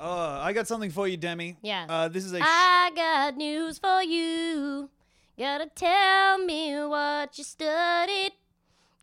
Oh, 0.00 0.38
I 0.40 0.52
got 0.52 0.66
something 0.68 0.90
for 0.90 1.08
you, 1.08 1.16
Demi. 1.16 1.56
Yeah. 1.62 1.86
Uh, 1.88 2.08
this 2.08 2.24
is 2.24 2.32
a. 2.32 2.38
sh- 2.38 2.44
I 2.46 2.90
got 2.94 3.36
news 3.36 3.78
for 3.78 4.02
you. 4.02 4.90
Gotta 5.38 5.66
tell 5.74 6.38
me 6.38 6.74
what 6.86 7.36
you 7.38 7.44
studied. 7.44 8.32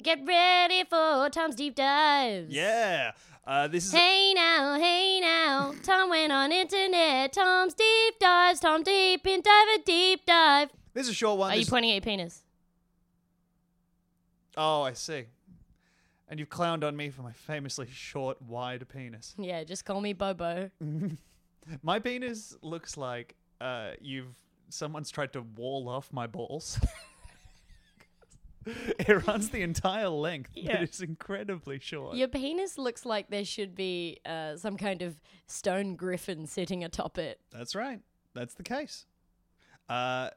Get 0.03 0.19
ready 0.25 0.84
for 0.84 1.29
Tom's 1.29 1.55
deep 1.55 1.75
dives. 1.75 2.53
yeah. 2.53 3.12
Uh, 3.47 3.67
this 3.67 3.86
is. 3.86 3.91
Hey 3.93 4.34
now, 4.36 4.75
hey 4.79 5.19
now. 5.19 5.73
Tom 5.84 6.10
went 6.10 6.31
on 6.31 6.51
internet. 6.51 7.31
Tom's 7.34 7.73
deep 7.75 8.17
dives. 8.19 8.60
Tom 8.60 8.81
deep 8.84 9.25
in 9.27 9.41
dive 9.41 9.67
a 9.75 9.84
deep 9.86 10.25
dive. 10.25 10.69
This 10.93 11.05
is 11.08 11.12
a 11.12 11.13
short 11.15 11.38
one. 11.39 11.51
Are 11.51 11.55
you 11.55 11.62
This- 11.62 11.69
pointing 11.69 11.91
at 11.91 11.95
your 11.95 12.01
penis? 12.01 12.41
oh, 14.58 14.81
I 14.84 14.93
see. 14.93 15.25
And 16.27 16.39
you've 16.39 16.49
clowned 16.49 16.83
on 16.83 16.95
me 16.95 17.09
for 17.11 17.21
my 17.21 17.31
famously 17.33 17.88
short, 17.91 18.41
wide 18.41 18.88
penis. 18.89 19.35
Yeah, 19.39 19.63
just 19.63 19.85
call 19.85 20.01
me 20.01 20.13
Bobo. 20.13 20.71
My 21.83 21.99
penis 21.99 22.55
looks 22.61 22.95
like 22.97 23.35
uh, 23.59 23.91
you've 23.99 24.35
someone's 24.69 25.09
tried 25.11 25.33
to 25.33 25.41
wall 25.41 25.89
off 25.89 26.11
my 26.13 26.27
balls. 26.27 26.79
it 28.65 29.27
runs 29.27 29.49
the 29.49 29.61
entire 29.61 30.09
length, 30.09 30.51
Yeah. 30.55 30.73
but 30.73 30.81
it's 30.83 31.01
incredibly 31.01 31.79
short. 31.79 32.15
Your 32.17 32.27
penis 32.27 32.77
looks 32.77 33.05
like 33.05 33.29
there 33.29 33.45
should 33.45 33.75
be 33.75 34.19
uh, 34.25 34.57
some 34.57 34.75
kind 34.77 35.01
of 35.01 35.21
stone 35.47 35.95
griffin 35.95 36.47
sitting 36.47 36.83
atop 36.83 37.17
it. 37.17 37.39
That's 37.51 37.75
right. 37.75 37.99
that's 38.33 38.55
the 38.55 38.63
case. 38.63 39.05
Uh, 39.88 40.29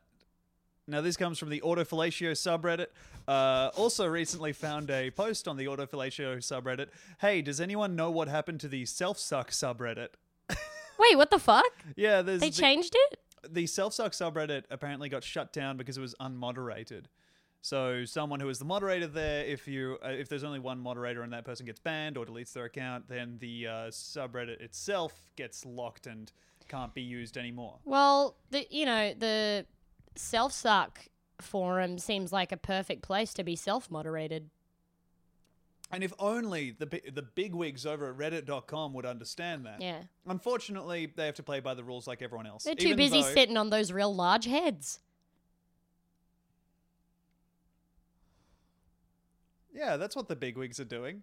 now, 0.89 1.01
this 1.03 1.17
comes 1.17 1.39
from 1.39 1.51
the 1.51 1.61
Autofellatio 1.61 2.33
subreddit. 2.33 2.87
Uh, 3.29 3.71
also, 3.77 4.07
recently 4.07 4.53
found 4.53 4.91
a 4.91 5.11
post 5.11 5.47
on 5.47 5.57
the 5.57 5.67
Autofellatio 5.67 6.39
subreddit. 6.39 6.89
Hey, 7.21 7.43
does 7.43 7.61
anyone 7.61 7.95
know 7.95 8.11
what 8.11 8.27
happened 8.29 8.61
to 8.61 8.69
the 8.69 8.87
self 8.87 9.19
suck 9.19 9.51
subreddit? 9.51 10.09
Wait, 10.99 11.17
what 11.17 11.31
the 11.31 11.39
fuck? 11.39 11.85
Yeah, 11.95 12.23
there's 12.23 12.41
They 12.41 12.49
the, 12.51 12.57
changed 12.57 12.95
it? 12.97 13.19
the 13.49 13.67
self 13.67 13.93
suck 13.93 14.13
subreddit 14.13 14.65
apparently 14.71 15.09
got 15.09 15.23
shut 15.23 15.53
down 15.53 15.77
because 15.77 15.99
it 15.99 16.01
was 16.01 16.15
unmoderated. 16.21 17.05
So 17.61 18.05
someone 18.05 18.41
who 18.41 18.49
is 18.49 18.59
the 18.59 18.65
moderator 18.65 19.07
there, 19.09 19.45
if 19.45 19.69
you 19.69 19.99
uh, 20.03 20.09
if 20.09 20.29
there's 20.29 20.45
only 20.45 20.61
one 20.61 20.79
moderator 20.79 21.23
and 21.23 21.33
that 21.33 21.45
person 21.45 21.67
gets 21.67 21.81
banned 21.81 22.17
or 22.17 22.25
deletes 22.25 22.53
their 22.53 22.65
account, 22.65 23.09
then 23.09 23.37
the 23.41 23.67
uh, 23.67 23.73
subreddit 23.89 24.61
itself 24.61 25.13
gets 25.37 25.67
locked 25.67 26.07
and 26.07 26.33
can't 26.69 26.95
be 26.95 27.03
used 27.03 27.37
anymore. 27.37 27.79
Well, 27.85 28.37
the 28.51 28.67
you 28.71 28.87
know 28.87 29.13
the 29.13 29.67
self 30.19 30.53
suck 30.53 31.01
forum 31.41 31.99
seems 31.99 32.33
like 32.33 32.51
a 32.53 32.57
perfect 32.57 33.03
place 33.03 33.33
to 33.35 33.45
be 33.45 33.57
self 33.57 33.91
moderated. 33.91 34.51
And 35.91 36.05
if 36.05 36.13
only 36.19 36.73
the 36.73 36.87
the 37.13 37.23
bigwigs 37.23 37.87
over 37.87 38.11
at 38.11 38.17
Reddit.com 38.19 38.93
would 38.93 39.07
understand 39.07 39.65
that. 39.65 39.81
Yeah, 39.81 40.03
Unfortunately, 40.27 41.07
they 41.17 41.25
have 41.27 41.37
to 41.37 41.43
play 41.43 41.61
by 41.61 41.73
the 41.75 41.83
rules 41.85 42.07
like 42.07 42.21
everyone 42.21 42.47
else. 42.47 42.65
they're 42.65 42.75
too 42.75 42.89
even 42.89 42.97
busy 42.99 43.23
though- 43.23 43.33
sitting 43.35 43.57
on 43.57 43.71
those 43.71 43.91
real 43.93 44.15
large 44.15 44.45
heads. 44.45 45.01
Yeah, 49.75 49.97
that's 49.97 50.17
what 50.17 50.29
the 50.29 50.37
bigwigs 50.37 50.81
are 50.81 50.85
doing. 50.85 51.23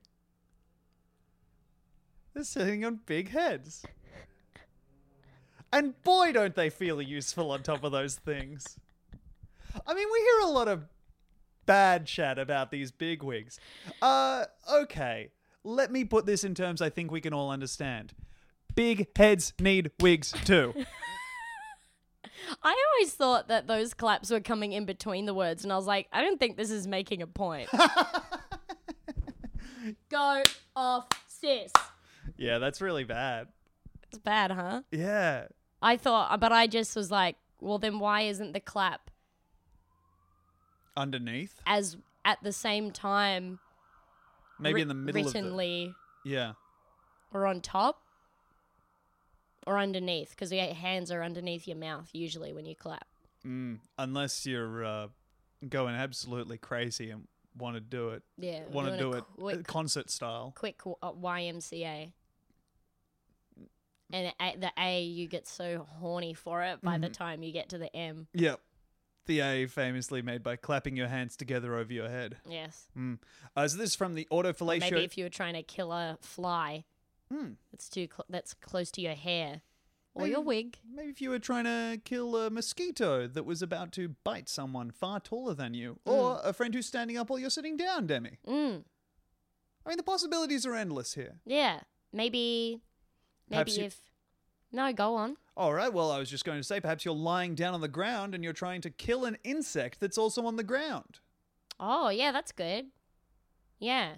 They're 2.34 2.44
sitting 2.44 2.86
on 2.86 3.02
big 3.06 3.30
heads. 3.30 3.84
And 5.74 6.02
boy, 6.04 6.32
don't 6.32 6.56
they 6.56 6.70
feel 6.70 7.02
useful 7.02 7.52
on 7.52 7.64
top 7.64 7.84
of 7.84 7.92
those 7.92 8.16
things. 8.16 8.78
I 9.86 9.94
mean, 9.94 10.08
we 10.12 10.20
hear 10.20 10.40
a 10.42 10.52
lot 10.52 10.68
of 10.68 10.86
bad 11.66 12.06
chat 12.06 12.38
about 12.38 12.72
these 12.72 12.92
bigwigs. 12.92 13.60
Uh, 14.02 14.46
okay. 14.72 15.32
Let 15.64 15.92
me 15.92 16.04
put 16.06 16.26
this 16.26 16.44
in 16.44 16.54
terms 16.54 16.82
I 16.82 16.90
think 16.90 17.12
we 17.12 17.22
can 17.22 17.34
all 17.34 17.50
understand. 17.50 18.14
Big 18.76 19.08
heads 19.18 19.54
need 19.60 19.92
wigs 20.00 20.34
too. 20.44 20.74
I 22.64 22.76
always 22.94 23.14
thought 23.14 23.48
that 23.48 23.66
those 23.68 23.94
claps 23.94 24.30
were 24.30 24.42
coming 24.42 24.74
in 24.74 24.86
between 24.86 25.26
the 25.26 25.34
words, 25.34 25.64
and 25.64 25.74
I 25.74 25.78
was 25.78 25.88
like, 25.88 26.08
I 26.12 26.22
don't 26.22 26.40
think 26.40 26.58
this 26.58 26.70
is 26.70 26.86
making 26.86 27.22
a 27.22 27.28
point. 27.28 27.70
Go 30.10 30.44
off, 30.76 31.08
sis. 31.28 31.72
yeah, 32.38 32.58
that's 32.60 32.82
really 32.82 33.04
bad. 33.06 33.48
It's 34.04 34.18
bad, 34.20 34.52
huh? 34.52 34.82
Yeah. 34.92 35.46
I 35.82 35.98
thought, 35.98 36.40
but 36.40 36.52
I 36.52 36.68
just 36.68 36.96
was 36.96 37.10
like, 37.10 37.38
well, 37.62 37.80
then 37.80 38.00
why 38.00 38.22
isn't 38.22 38.54
the 38.54 38.60
clap 38.60 39.10
Underneath. 40.98 41.62
as 41.66 41.98
at 42.24 42.42
the 42.44 42.52
same 42.54 42.92
time 42.92 43.60
Maybe 44.60 44.76
writ- 44.76 44.82
in 44.84 44.88
the 44.88 44.94
middle 44.94 45.22
of 45.28 45.34
writtenly 45.34 45.94
the. 46.24 46.30
Yeah. 46.30 46.54
or 47.34 47.46
on 47.48 47.62
top 47.62 48.02
or 49.68 49.78
underneath? 49.78 50.30
Because 50.32 50.52
your 50.52 50.74
hands 50.74 51.12
are 51.12 51.24
underneath 51.24 51.68
your 51.68 51.78
mouth 51.78 52.10
usually 52.14 52.54
when 52.54 52.66
you 52.66 52.76
clap. 52.76 53.08
Mm, 53.46 53.80
unless 53.98 54.46
you're 54.46 54.84
uh, 54.86 55.08
going 55.68 55.96
absolutely 55.96 56.58
crazy 56.58 57.10
and 57.12 57.28
want 57.58 57.76
to 57.76 57.80
do 57.82 58.10
it. 58.10 58.24
Yeah, 58.38 58.62
Want 58.72 58.88
to 58.90 58.98
do 58.98 59.14
it 59.14 59.24
quick- 59.38 59.68
concert 59.68 60.10
style. 60.10 60.54
Quick 60.56 60.82
uh, 60.86 61.12
YMCA. 61.12 62.12
And 64.14 64.34
a, 64.40 64.56
the 64.58 64.72
A, 64.78 65.02
you 65.04 65.28
get 65.28 65.48
so 65.48 65.86
horny 66.00 66.34
for 66.34 66.62
it 66.64 66.82
by 66.82 66.94
Mm-hmm. 66.94 67.02
the 67.02 67.10
time 67.10 67.44
you 67.44 67.52
get 67.52 67.70
to 67.70 67.78
the 67.78 67.94
M. 67.96 68.28
Yep. 68.34 68.60
The 69.26 69.40
A 69.42 69.66
famously 69.68 70.22
made 70.22 70.44
by 70.44 70.56
clapping 70.56 70.96
your 70.96 71.08
hands 71.08 71.36
together 71.36 71.76
over 71.78 71.92
your 71.92 72.10
head. 72.10 72.38
Yes. 72.48 72.86
Mm. 72.98 73.20
Uh, 73.56 73.68
so 73.68 73.78
this 73.78 73.90
is 73.92 73.96
from 73.96 74.14
the 74.14 74.28
Or 74.30 74.44
autofellatio. 74.44 74.80
maybe 74.82 75.04
if 75.04 75.18
you 75.18 75.24
were 75.24 75.30
trying 75.30 75.54
to 75.56 75.64
kill 75.64 75.92
a 75.92 76.18
fly 76.22 76.86
Hmm. 77.30 77.54
that's 77.72 77.90
too 77.90 78.08
cl- 78.08 78.26
that's 78.30 78.54
close 78.54 78.92
to 78.92 79.02
your 79.02 79.16
hair 79.16 79.62
or 80.14 80.28
your 80.28 80.42
wig. 80.42 80.78
Maybe 80.88 81.10
if 81.10 81.22
you 81.22 81.32
were 81.32 81.40
trying 81.40 81.64
to 81.64 82.00
kill 82.06 82.38
a 82.38 82.52
mosquito 82.52 83.26
that 83.28 83.44
was 83.46 83.64
about 83.64 83.92
to 83.94 84.10
bite 84.24 84.48
someone 84.48 84.92
far 84.92 85.20
taller 85.20 85.56
than 85.56 85.74
you, 85.74 86.00
or 86.06 86.40
a 86.44 86.54
friend 86.54 86.74
who's 86.76 86.86
standing 86.86 87.18
up 87.18 87.30
while 87.32 87.40
you're 87.40 87.50
sitting 87.50 87.78
down, 87.78 88.06
Demi. 88.06 88.38
Mm. 88.48 88.84
I 89.86 89.90
mean, 89.90 89.98
the 89.98 90.04
possibilities 90.04 90.66
are 90.68 90.76
endless 90.76 91.16
here. 91.16 91.40
Yeah. 91.46 91.82
Maybe. 92.14 92.82
Maybe 93.50 93.56
Perhaps 93.56 93.78
you- 93.78 93.84
if. 93.86 94.02
No, 94.72 94.94
go 94.94 95.16
on. 95.16 95.38
All 95.58 95.74
right, 95.74 95.92
well, 95.92 96.12
I 96.12 96.20
was 96.20 96.30
just 96.30 96.44
going 96.44 96.58
to 96.60 96.64
say 96.64 96.82
perhaps 96.82 97.06
you're 97.06 97.14
lying 97.16 97.56
down 97.56 97.74
on 97.74 97.82
the 97.82 97.88
ground 97.88 98.36
and 98.36 98.44
you're 98.44 98.52
trying 98.54 98.82
to 98.82 98.90
kill 98.90 99.24
an 99.26 99.38
insect 99.44 100.00
that's 100.02 100.18
also 100.18 100.46
on 100.46 100.58
the 100.58 100.64
ground. 100.64 101.20
Oh, 101.80 102.10
yeah, 102.10 102.32
that's 102.34 102.52
good. 102.52 102.88
Yeah. 103.80 104.16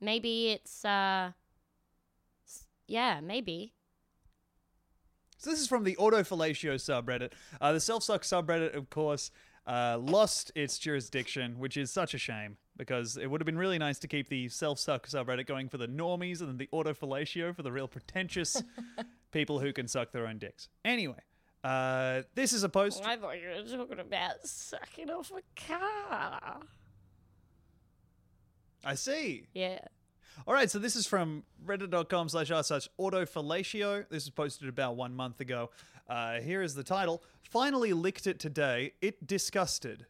Maybe 0.00 0.50
it's, 0.50 0.84
uh. 0.84 1.32
s- 2.46 2.66
Yeah, 2.86 3.20
maybe. 3.20 3.72
So 5.38 5.50
this 5.50 5.60
is 5.60 5.66
from 5.66 5.84
the 5.84 5.96
Autofellatio 5.96 6.74
subreddit. 6.76 7.32
Uh, 7.60 7.72
the 7.72 7.80
self-suck 7.80 8.22
subreddit, 8.22 8.74
of 8.74 8.88
course, 8.90 9.30
uh, 9.66 9.98
lost 10.00 10.52
its 10.54 10.78
jurisdiction, 10.78 11.58
which 11.58 11.76
is 11.76 11.90
such 11.90 12.14
a 12.14 12.18
shame 12.18 12.56
because 12.76 13.16
it 13.16 13.26
would 13.30 13.40
have 13.40 13.46
been 13.46 13.58
really 13.58 13.78
nice 13.78 13.98
to 14.00 14.08
keep 14.08 14.28
the 14.28 14.48
self-suck 14.48 15.06
subreddit 15.06 15.46
going 15.46 15.68
for 15.68 15.78
the 15.78 15.86
normies 15.88 16.40
and 16.40 16.48
then 16.48 16.56
the 16.58 16.68
Autofellatio 16.72 17.54
for 17.54 17.62
the 17.62 17.72
real 17.72 17.86
pretentious 17.88 18.62
people 19.34 19.58
who 19.58 19.74
can 19.74 19.86
suck 19.86 20.12
their 20.12 20.26
own 20.26 20.38
dicks. 20.38 20.68
Anyway, 20.84 21.20
uh, 21.62 22.22
this 22.34 22.54
is 22.54 22.62
a 22.62 22.68
post. 22.70 23.02
I 23.04 23.16
thought 23.16 23.34
you 23.38 23.48
were 23.48 23.76
talking 23.76 24.00
about 24.00 24.46
sucking 24.46 25.10
off 25.10 25.30
a 25.30 25.42
car. 25.68 26.60
I 28.82 28.94
see. 28.94 29.48
Yeah. 29.52 29.80
All 30.46 30.54
right, 30.54 30.70
so 30.70 30.78
this 30.78 30.96
is 30.96 31.06
from 31.06 31.44
reddit.com 31.66 32.28
slash 32.28 32.50
r 32.50 32.62
slash 32.62 32.88
autofellatio. 32.98 34.08
This 34.08 34.24
was 34.24 34.30
posted 34.30 34.68
about 34.68 34.96
one 34.96 35.14
month 35.14 35.40
ago. 35.40 35.70
Uh, 36.08 36.40
here 36.40 36.62
is 36.62 36.74
the 36.74 36.84
title. 36.84 37.22
Finally 37.42 37.92
licked 37.92 38.26
it 38.26 38.38
today. 38.38 38.92
It 39.00 39.26
disgusted. 39.26 40.06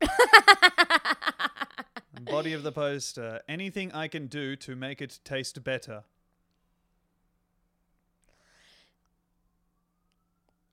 Body 2.22 2.52
of 2.52 2.62
the 2.62 2.72
post. 2.72 3.18
Uh, 3.18 3.38
anything 3.48 3.92
I 3.92 4.08
can 4.08 4.26
do 4.26 4.56
to 4.56 4.76
make 4.76 5.00
it 5.00 5.20
taste 5.24 5.62
better. 5.62 6.04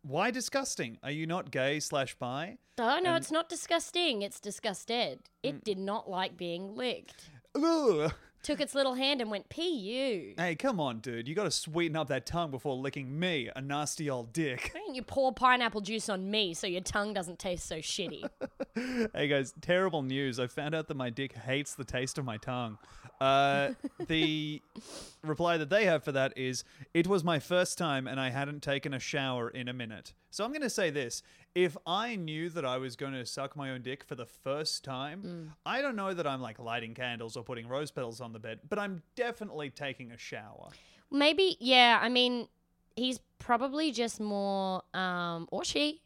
Why 0.03 0.31
disgusting? 0.31 0.97
Are 1.01 1.11
you 1.11 1.25
not 1.25 1.49
gay 1.49 1.79
slash 1.79 2.15
bi? 2.15 2.57
Oh, 2.77 2.99
no, 3.01 3.11
And- 3.13 3.23
it's 3.23 3.31
not 3.31 3.49
disgusting. 3.49 4.21
It's 4.21 4.39
disgusted. 4.39 5.19
It 5.41 5.63
did 5.63 5.77
not 5.77 6.09
like 6.09 6.37
being 6.37 6.75
licked. 6.75 7.29
Ugh. 7.55 8.11
Took 8.41 8.59
its 8.59 8.75
little 8.75 8.95
hand 8.95 9.21
and 9.21 9.31
went, 9.31 9.47
pee 9.47 9.73
you. 9.73 10.33
Hey, 10.37 10.55
come 10.55 10.77
on, 10.81 10.99
dude. 10.99 11.29
You 11.29 11.33
gotta 11.35 11.49
sweeten 11.51 11.95
up 11.95 12.09
that 12.09 12.25
tongue 12.25 12.51
before 12.51 12.75
licking 12.75 13.17
me, 13.17 13.49
a 13.55 13.61
nasty 13.61 14.09
old 14.09 14.33
dick. 14.33 14.71
Why 14.73 14.81
don't 14.85 14.95
you 14.95 15.01
pour 15.01 15.31
pineapple 15.31 15.79
juice 15.79 16.09
on 16.09 16.29
me 16.29 16.53
so 16.53 16.67
your 16.67 16.81
tongue 16.81 17.13
doesn't 17.13 17.39
taste 17.39 17.65
so 17.65 17.77
shitty? 17.77 18.27
hey 19.15 19.27
guys, 19.29 19.53
terrible 19.61 20.01
news. 20.01 20.41
I 20.41 20.47
found 20.47 20.75
out 20.75 20.89
that 20.89 20.97
my 20.97 21.09
dick 21.09 21.31
hates 21.31 21.75
the 21.75 21.85
taste 21.85 22.17
of 22.17 22.25
my 22.25 22.35
tongue. 22.35 22.77
Uh, 23.21 23.69
the 24.07 24.61
reply 25.23 25.57
that 25.57 25.69
they 25.69 25.85
have 25.85 26.03
for 26.03 26.11
that 26.11 26.37
is 26.37 26.63
It 26.93 27.07
was 27.07 27.23
my 27.23 27.39
first 27.39 27.77
time 27.77 28.07
and 28.07 28.19
I 28.19 28.29
hadn't 28.29 28.61
taken 28.61 28.93
a 28.93 28.99
shower 28.99 29.49
in 29.49 29.67
a 29.67 29.73
minute. 29.73 30.13
So 30.29 30.43
I'm 30.43 30.51
going 30.51 30.61
to 30.61 30.69
say 30.69 30.89
this. 30.89 31.23
If 31.55 31.77
I 31.85 32.15
knew 32.15 32.49
that 32.49 32.65
I 32.65 32.77
was 32.77 32.95
going 32.95 33.13
to 33.13 33.25
suck 33.25 33.55
my 33.55 33.71
own 33.71 33.81
dick 33.81 34.03
for 34.03 34.15
the 34.15 34.25
first 34.25 34.83
time, 34.83 35.53
I 35.65 35.81
don't 35.81 35.95
know 35.95 36.13
that 36.13 36.27
I'm 36.27 36.41
like 36.41 36.59
lighting 36.59 36.93
candles 36.93 37.37
or 37.37 37.43
putting 37.43 37.67
rose 37.67 37.91
petals 37.91 38.19
on 38.19 38.33
the 38.33 38.39
bed, 38.39 38.59
but 38.67 38.79
I'm 38.79 39.03
definitely 39.15 39.69
taking 39.69 40.11
a 40.11 40.17
shower. 40.17 40.69
Maybe, 41.11 41.57
yeah, 41.59 41.99
I 42.01 42.09
mean, 42.09 42.47
he's 42.95 43.19
probably 43.37 43.91
just 43.91 44.19
more, 44.19 44.81
um, 44.93 45.47
or 45.51 45.63
she 45.63 46.01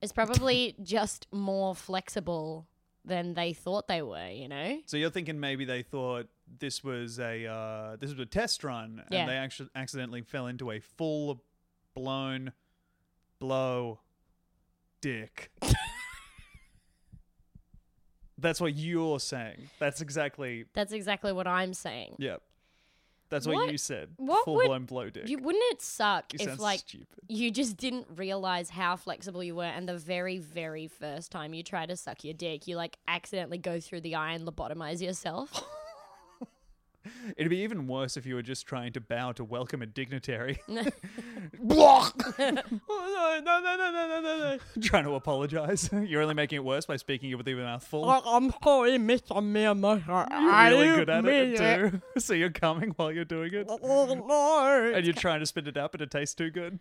is 0.00 0.12
probably 0.12 0.74
just 0.82 1.26
more 1.30 1.74
flexible 1.74 2.66
than 3.06 3.34
they 3.34 3.52
thought 3.52 3.86
they 3.88 4.02
were, 4.02 4.28
you 4.28 4.48
know? 4.48 4.78
So 4.86 4.96
you're 4.96 5.10
thinking 5.10 5.38
maybe 5.40 5.64
they 5.64 5.82
thought 5.82 6.26
this 6.58 6.82
was 6.84 7.18
a 7.18 7.46
uh, 7.46 7.96
this 7.96 8.10
was 8.10 8.18
a 8.18 8.26
test 8.26 8.64
run, 8.64 9.02
Yeah. 9.10 9.20
and 9.20 9.28
they 9.30 9.34
actually 9.36 9.68
accidentally 9.74 10.22
fell 10.22 10.46
into 10.48 10.70
a 10.72 10.80
full 10.80 11.42
blown 11.94 12.52
blow 13.38 14.00
dick. 15.00 15.50
That's 18.38 18.60
what 18.60 18.74
you're 18.76 19.18
saying. 19.18 19.70
That's 19.78 20.00
exactly 20.02 20.66
That's 20.74 20.92
exactly 20.92 21.32
what 21.32 21.46
I'm 21.46 21.72
saying. 21.72 22.16
yep. 22.18 22.42
That's 23.28 23.46
what, 23.46 23.56
What- 23.56 23.72
you 23.72 23.78
said. 23.78 24.10
what 24.18 24.44
full 24.44 24.54
would- 24.56 24.66
blown 24.66 24.84
blow 24.84 25.10
dick. 25.10 25.28
You 25.28 25.38
wouldn't 25.38 25.64
it 25.72 25.82
suck 25.82 26.32
You 26.32 26.48
if 26.48 26.58
like 26.60 26.80
stupid. 26.80 27.06
you 27.28 27.50
just 27.50 27.76
didn't 27.76 28.06
realize 28.14 28.70
how 28.70 28.96
flexible 28.96 29.42
you 29.42 29.54
were 29.56 29.64
and 29.64 29.88
the 29.88 29.96
very 29.98 30.38
very 30.38 30.86
first 30.88 31.32
time 31.32 31.52
you 31.54 31.62
try 31.62 31.86
to 31.86 31.96
suck 31.96 32.22
your 32.24 32.34
dick 32.34 32.66
you 32.68 32.76
like 32.76 32.98
accidentally 33.08 33.58
go 33.58 33.80
through 33.80 34.02
the 34.02 34.14
eye 34.14 34.32
and 34.32 34.46
lobotomize 34.46 35.00
yourself? 35.02 35.50
It'd 37.36 37.50
be 37.50 37.58
even 37.58 37.86
worse 37.86 38.16
if 38.16 38.26
you 38.26 38.34
were 38.34 38.42
just 38.42 38.66
trying 38.66 38.92
to 38.92 39.00
bow 39.00 39.32
to 39.32 39.44
welcome 39.44 39.82
a 39.82 39.86
dignitary. 39.86 40.60
Oh, 41.68 43.40
no, 43.44 43.60
no, 43.60 43.60
no, 43.60 43.76
no, 43.76 43.90
no, 43.90 44.20
no, 44.20 44.38
no. 44.38 44.82
trying 44.82 45.04
to 45.04 45.14
apologize. 45.14 45.90
You're 45.92 46.22
only 46.22 46.34
making 46.34 46.56
it 46.56 46.64
worse 46.64 46.86
by 46.86 46.96
speaking 46.96 47.30
it 47.30 47.34
with 47.34 47.46
your 47.46 47.58
mouth 47.58 47.84
full. 47.84 48.08
I'm 48.08 48.52
sorry, 48.62 48.92
Mr. 48.92 49.36
Miyamoto. 49.42 50.28
You're 50.30 50.70
really 50.80 50.96
good 50.96 51.10
at 51.10 51.24
it 51.24 51.56
too. 51.56 52.02
so 52.20 52.34
you're 52.34 52.50
coming 52.50 52.90
while 52.96 53.12
you're 53.12 53.24
doing 53.24 53.52
it. 53.54 53.66
Oh, 53.68 54.14
no. 54.14 54.92
And 54.94 55.04
you're 55.04 55.14
trying 55.14 55.40
to 55.40 55.46
spit 55.46 55.68
it 55.68 55.76
out, 55.76 55.92
but 55.92 56.00
it 56.00 56.10
tastes 56.10 56.34
too 56.34 56.50
good. 56.50 56.78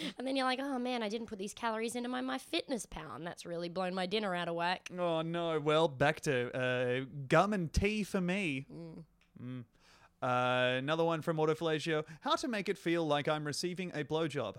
And 0.18 0.26
then 0.26 0.36
you're 0.36 0.46
like, 0.46 0.60
oh 0.62 0.78
man, 0.78 1.02
I 1.02 1.08
didn't 1.08 1.26
put 1.26 1.38
these 1.38 1.54
calories 1.54 1.96
into 1.96 2.08
my 2.08 2.20
my 2.20 2.38
fitness 2.38 2.86
pal, 2.86 3.14
and 3.14 3.26
that's 3.26 3.44
really 3.46 3.68
blown 3.68 3.94
my 3.94 4.06
dinner 4.06 4.34
out 4.34 4.48
of 4.48 4.54
whack. 4.54 4.88
Oh 4.98 5.22
no! 5.22 5.58
Well, 5.58 5.88
back 5.88 6.20
to 6.22 6.56
uh, 6.56 7.04
gum 7.28 7.52
and 7.52 7.72
tea 7.72 8.02
for 8.04 8.20
me. 8.20 8.66
Mm. 9.42 9.64
Uh, 10.22 10.76
another 10.78 11.04
one 11.04 11.20
from 11.20 11.38
Autofellatio. 11.38 12.04
How 12.20 12.36
to 12.36 12.48
make 12.48 12.68
it 12.68 12.78
feel 12.78 13.06
like 13.06 13.28
I'm 13.28 13.44
receiving 13.44 13.90
a 13.94 14.04
blowjob. 14.04 14.56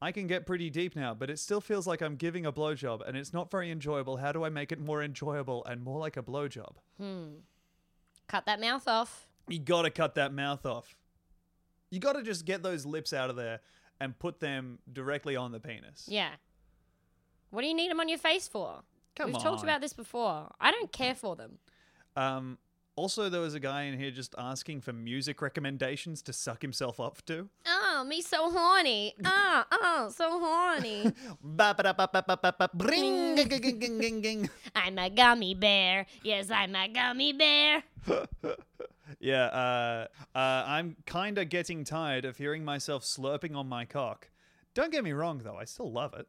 I 0.00 0.12
can 0.12 0.26
get 0.26 0.46
pretty 0.46 0.70
deep 0.70 0.96
now, 0.96 1.14
but 1.14 1.30
it 1.30 1.38
still 1.38 1.60
feels 1.60 1.86
like 1.86 2.02
I'm 2.02 2.16
giving 2.16 2.46
a 2.46 2.52
blowjob, 2.52 3.06
and 3.06 3.16
it's 3.16 3.32
not 3.32 3.50
very 3.50 3.70
enjoyable. 3.70 4.16
How 4.18 4.32
do 4.32 4.44
I 4.44 4.48
make 4.48 4.72
it 4.72 4.80
more 4.80 5.02
enjoyable 5.02 5.64
and 5.64 5.82
more 5.82 5.98
like 5.98 6.16
a 6.16 6.22
blowjob? 6.22 6.74
Hmm. 6.98 7.24
Cut 8.26 8.46
that 8.46 8.60
mouth 8.60 8.88
off. 8.88 9.28
You 9.48 9.58
gotta 9.58 9.90
cut 9.90 10.14
that 10.14 10.32
mouth 10.32 10.64
off. 10.64 10.96
You 11.90 12.00
gotta 12.00 12.22
just 12.22 12.44
get 12.44 12.62
those 12.62 12.86
lips 12.86 13.12
out 13.12 13.30
of 13.30 13.36
there 13.36 13.60
and 14.00 14.18
put 14.18 14.40
them 14.40 14.78
directly 14.92 15.36
on 15.36 15.52
the 15.52 15.60
penis. 15.60 16.06
Yeah. 16.08 16.30
What 17.50 17.62
do 17.62 17.68
you 17.68 17.74
need 17.74 17.90
them 17.90 18.00
on 18.00 18.08
your 18.08 18.18
face 18.18 18.48
for? 18.48 18.80
Come 19.16 19.28
We've 19.28 19.36
on. 19.36 19.42
talked 19.42 19.62
about 19.62 19.80
this 19.80 19.92
before. 19.92 20.50
I 20.60 20.70
don't 20.72 20.90
care 20.90 21.14
for 21.14 21.36
them. 21.36 21.58
Um, 22.16 22.58
also, 22.96 23.28
there 23.28 23.40
was 23.40 23.54
a 23.54 23.60
guy 23.60 23.84
in 23.84 23.98
here 23.98 24.10
just 24.10 24.34
asking 24.38 24.80
for 24.80 24.92
music 24.92 25.42
recommendations 25.42 26.22
to 26.22 26.32
suck 26.32 26.62
himself 26.62 27.00
up 27.00 27.24
to. 27.26 27.48
Oh, 27.66 28.04
me 28.06 28.20
so 28.22 28.50
horny. 28.50 29.14
Ah, 29.24 29.66
oh, 29.70 30.12
so 30.14 30.38
horny. 30.38 31.12
Ba-ba-da-ba-ba-ba-ba, 31.42 32.70
bring, 32.74 33.36
ging, 33.36 33.48
ging, 33.48 33.80
ging, 33.80 34.00
ging, 34.00 34.20
ging. 34.20 34.50
I'm 34.74 34.98
a 34.98 35.10
gummy 35.10 35.54
bear. 35.54 36.06
Yes, 36.22 36.50
I'm 36.50 36.74
a 36.74 36.88
gummy 36.88 37.32
bear. 37.32 37.82
Yeah, 39.20 39.44
uh, 39.46 40.06
uh, 40.34 40.64
I'm 40.66 40.96
kind 41.06 41.38
of 41.38 41.48
getting 41.48 41.84
tired 41.84 42.24
of 42.24 42.38
hearing 42.38 42.64
myself 42.64 43.04
slurping 43.04 43.54
on 43.54 43.68
my 43.68 43.84
cock. 43.84 44.28
Don't 44.74 44.90
get 44.90 45.04
me 45.04 45.12
wrong, 45.12 45.40
though, 45.44 45.56
I 45.56 45.64
still 45.64 45.90
love 45.90 46.14
it. 46.14 46.26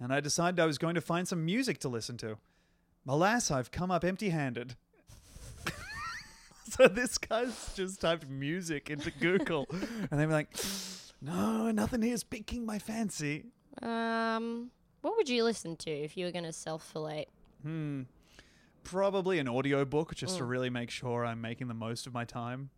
And 0.00 0.12
I 0.12 0.20
decided 0.20 0.58
I 0.58 0.66
was 0.66 0.78
going 0.78 0.96
to 0.96 1.00
find 1.00 1.26
some 1.26 1.44
music 1.44 1.78
to 1.80 1.88
listen 1.88 2.16
to. 2.18 2.38
Alas, 3.06 3.50
I've 3.50 3.70
come 3.70 3.90
up 3.90 4.04
empty 4.04 4.30
handed. 4.30 4.76
so 6.68 6.88
this 6.88 7.16
guy's 7.18 7.72
just 7.74 8.00
typed 8.00 8.28
music 8.28 8.90
into 8.90 9.10
Google. 9.10 9.66
and 10.10 10.20
they 10.20 10.26
were 10.26 10.32
like, 10.32 10.48
no, 11.22 11.70
nothing 11.70 12.02
here's 12.02 12.24
piquing 12.24 12.66
my 12.66 12.78
fancy. 12.78 13.46
Um, 13.82 14.70
what 15.00 15.16
would 15.16 15.28
you 15.28 15.44
listen 15.44 15.76
to 15.76 15.90
if 15.90 16.16
you 16.16 16.26
were 16.26 16.32
going 16.32 16.44
to 16.44 16.52
self 16.52 16.84
fillet? 16.84 17.26
Hmm. 17.62 18.02
Probably 18.84 19.38
an 19.38 19.48
audiobook 19.48 20.14
just 20.14 20.38
to 20.38 20.44
really 20.44 20.70
make 20.70 20.90
sure 20.90 21.24
I'm 21.24 21.40
making 21.40 21.68
the 21.68 21.74
most 21.74 22.06
of 22.06 22.14
my 22.14 22.24
time. 22.24 22.70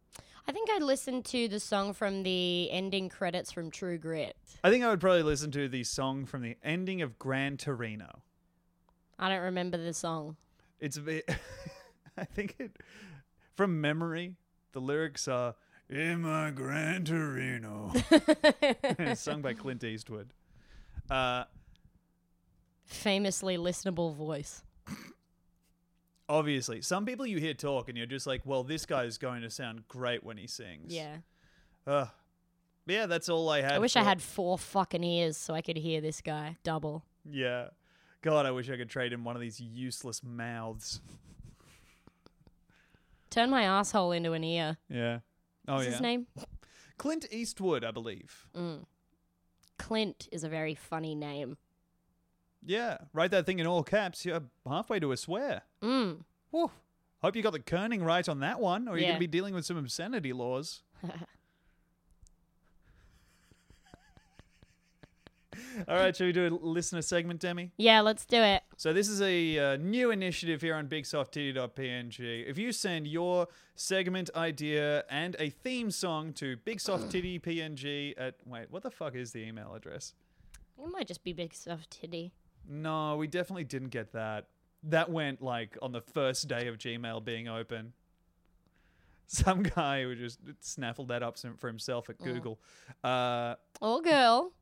I 0.50 0.52
think 0.52 0.68
I'd 0.68 0.82
listen 0.82 1.22
to 1.22 1.46
the 1.46 1.60
song 1.60 1.92
from 1.92 2.24
the 2.24 2.68
ending 2.72 3.08
credits 3.08 3.52
from 3.52 3.70
True 3.70 3.98
Grit. 3.98 4.36
I 4.64 4.70
think 4.70 4.82
I 4.82 4.88
would 4.88 4.98
probably 4.98 5.22
listen 5.22 5.52
to 5.52 5.68
the 5.68 5.84
song 5.84 6.26
from 6.26 6.42
the 6.42 6.56
ending 6.64 7.02
of 7.02 7.20
Gran 7.20 7.56
Torino. 7.56 8.22
I 9.16 9.28
don't 9.28 9.42
remember 9.42 9.76
the 9.76 9.94
song. 9.94 10.34
It's 10.80 10.96
a 10.96 11.02
bit. 11.02 11.30
I 12.18 12.24
think 12.24 12.56
it. 12.58 12.76
From 13.54 13.80
memory, 13.80 14.34
the 14.72 14.80
lyrics 14.80 15.28
are 15.28 15.54
"In 15.88 16.22
my 16.22 16.50
Gran 16.50 17.04
Torino," 17.04 17.92
sung 19.14 19.42
by 19.42 19.54
Clint 19.54 19.84
Eastwood. 19.84 20.32
Uh, 21.08 21.44
Famously 22.86 23.56
listenable 23.56 24.12
voice. 24.16 24.64
obviously, 26.30 26.80
some 26.80 27.04
people 27.04 27.26
you 27.26 27.38
hear 27.38 27.54
talk 27.54 27.88
and 27.88 27.98
you're 27.98 28.06
just 28.06 28.26
like, 28.26 28.42
"Well, 28.44 28.62
this 28.62 28.86
guy's 28.86 29.18
going 29.18 29.42
to 29.42 29.50
sound 29.50 29.86
great 29.88 30.24
when 30.24 30.36
he 30.36 30.46
sings." 30.46 30.94
Yeah. 30.94 31.18
Uh, 31.86 32.06
yeah, 32.86 33.06
that's 33.06 33.28
all 33.28 33.48
I 33.50 33.60
had. 33.60 33.72
I 33.72 33.78
wish 33.78 33.96
I 33.96 34.02
had 34.02 34.22
four 34.22 34.56
fucking 34.56 35.04
ears 35.04 35.36
so 35.36 35.54
I 35.54 35.60
could 35.60 35.76
hear 35.76 36.00
this 36.00 36.20
guy 36.20 36.56
double. 36.62 37.04
Yeah. 37.24 37.68
God, 38.22 38.46
I 38.46 38.50
wish 38.50 38.70
I 38.70 38.76
could 38.76 38.90
trade 38.90 39.12
in 39.12 39.24
one 39.24 39.34
of 39.34 39.40
these 39.40 39.60
useless 39.60 40.22
mouths. 40.22 41.00
Turn 43.30 43.48
my 43.50 43.62
asshole 43.62 44.12
into 44.12 44.32
an 44.32 44.44
ear. 44.44 44.76
Yeah. 44.88 45.20
Oh 45.68 45.74
What's 45.74 45.86
yeah. 45.86 45.92
his 45.92 46.00
name? 46.00 46.26
Clint 46.98 47.26
Eastwood, 47.30 47.84
I 47.84 47.92
believe. 47.92 48.46
Clint 49.78 50.28
is 50.30 50.44
a 50.44 50.48
very 50.48 50.74
funny 50.74 51.14
name. 51.14 51.56
Yeah. 52.64 52.98
Write 53.12 53.30
that 53.32 53.46
thing 53.46 53.58
in 53.58 53.66
all 53.66 53.82
caps. 53.82 54.24
You're 54.24 54.42
halfway 54.68 55.00
to 55.00 55.12
a 55.12 55.16
swear. 55.16 55.62
Mm. 55.82 56.24
Whew. 56.50 56.70
Hope 57.22 57.36
you 57.36 57.42
got 57.42 57.52
the 57.52 57.60
kerning 57.60 58.02
right 58.04 58.26
on 58.28 58.40
that 58.40 58.60
one, 58.60 58.88
or 58.88 58.92
you're 58.92 59.00
Yeah. 59.02 59.06
going 59.08 59.16
to 59.16 59.20
be 59.20 59.26
dealing 59.26 59.54
with 59.54 59.64
some 59.66 59.76
obscenity 59.76 60.32
laws. 60.32 60.82
All 65.88 65.96
right, 65.96 66.14
shall 66.14 66.26
we 66.26 66.32
do 66.32 66.46
a 66.46 66.52
listener 66.66 67.02
segment, 67.02 67.40
Demi? 67.40 67.72
Yeah, 67.76 68.00
let's 68.00 68.24
do 68.24 68.36
it. 68.40 68.62
So 68.76 68.92
this 68.92 69.08
is 69.08 69.20
a 69.20 69.58
uh, 69.58 69.76
new 69.76 70.10
initiative 70.10 70.60
here 70.60 70.74
on 70.74 70.88
BigSoftTitty.png. 70.88 72.48
If 72.48 72.56
you 72.58 72.72
send 72.72 73.06
your 73.06 73.48
segment 73.74 74.30
idea 74.36 75.04
and 75.10 75.36
a 75.38 75.50
theme 75.50 75.90
song 75.90 76.32
to 76.34 76.56
BigSoftTittyPNG 76.58 78.14
at 78.16 78.36
wait, 78.46 78.70
what 78.70 78.82
the 78.82 78.90
fuck 78.90 79.14
is 79.14 79.32
the 79.32 79.40
email 79.40 79.74
address? 79.74 80.14
It 80.78 80.90
might 80.92 81.06
just 81.08 81.24
be 81.24 81.32
big 81.32 81.52
stuff 81.54 81.88
titty. 81.90 82.32
No, 82.70 83.16
we 83.16 83.26
definitely 83.26 83.64
didn't 83.64 83.88
get 83.88 84.12
that. 84.12 84.46
That 84.84 85.10
went 85.10 85.42
like 85.42 85.76
on 85.82 85.92
the 85.92 86.00
first 86.00 86.48
day 86.48 86.68
of 86.68 86.78
Gmail 86.78 87.22
being 87.24 87.48
open. 87.48 87.92
Some 89.26 89.62
guy 89.62 90.02
who 90.04 90.14
just 90.14 90.38
snaffled 90.60 91.08
that 91.08 91.22
up 91.22 91.36
for 91.58 91.66
himself 91.66 92.08
at 92.08 92.18
Google. 92.18 92.58
Uh, 93.04 93.56
Or 93.80 94.00
girl. 94.00 94.52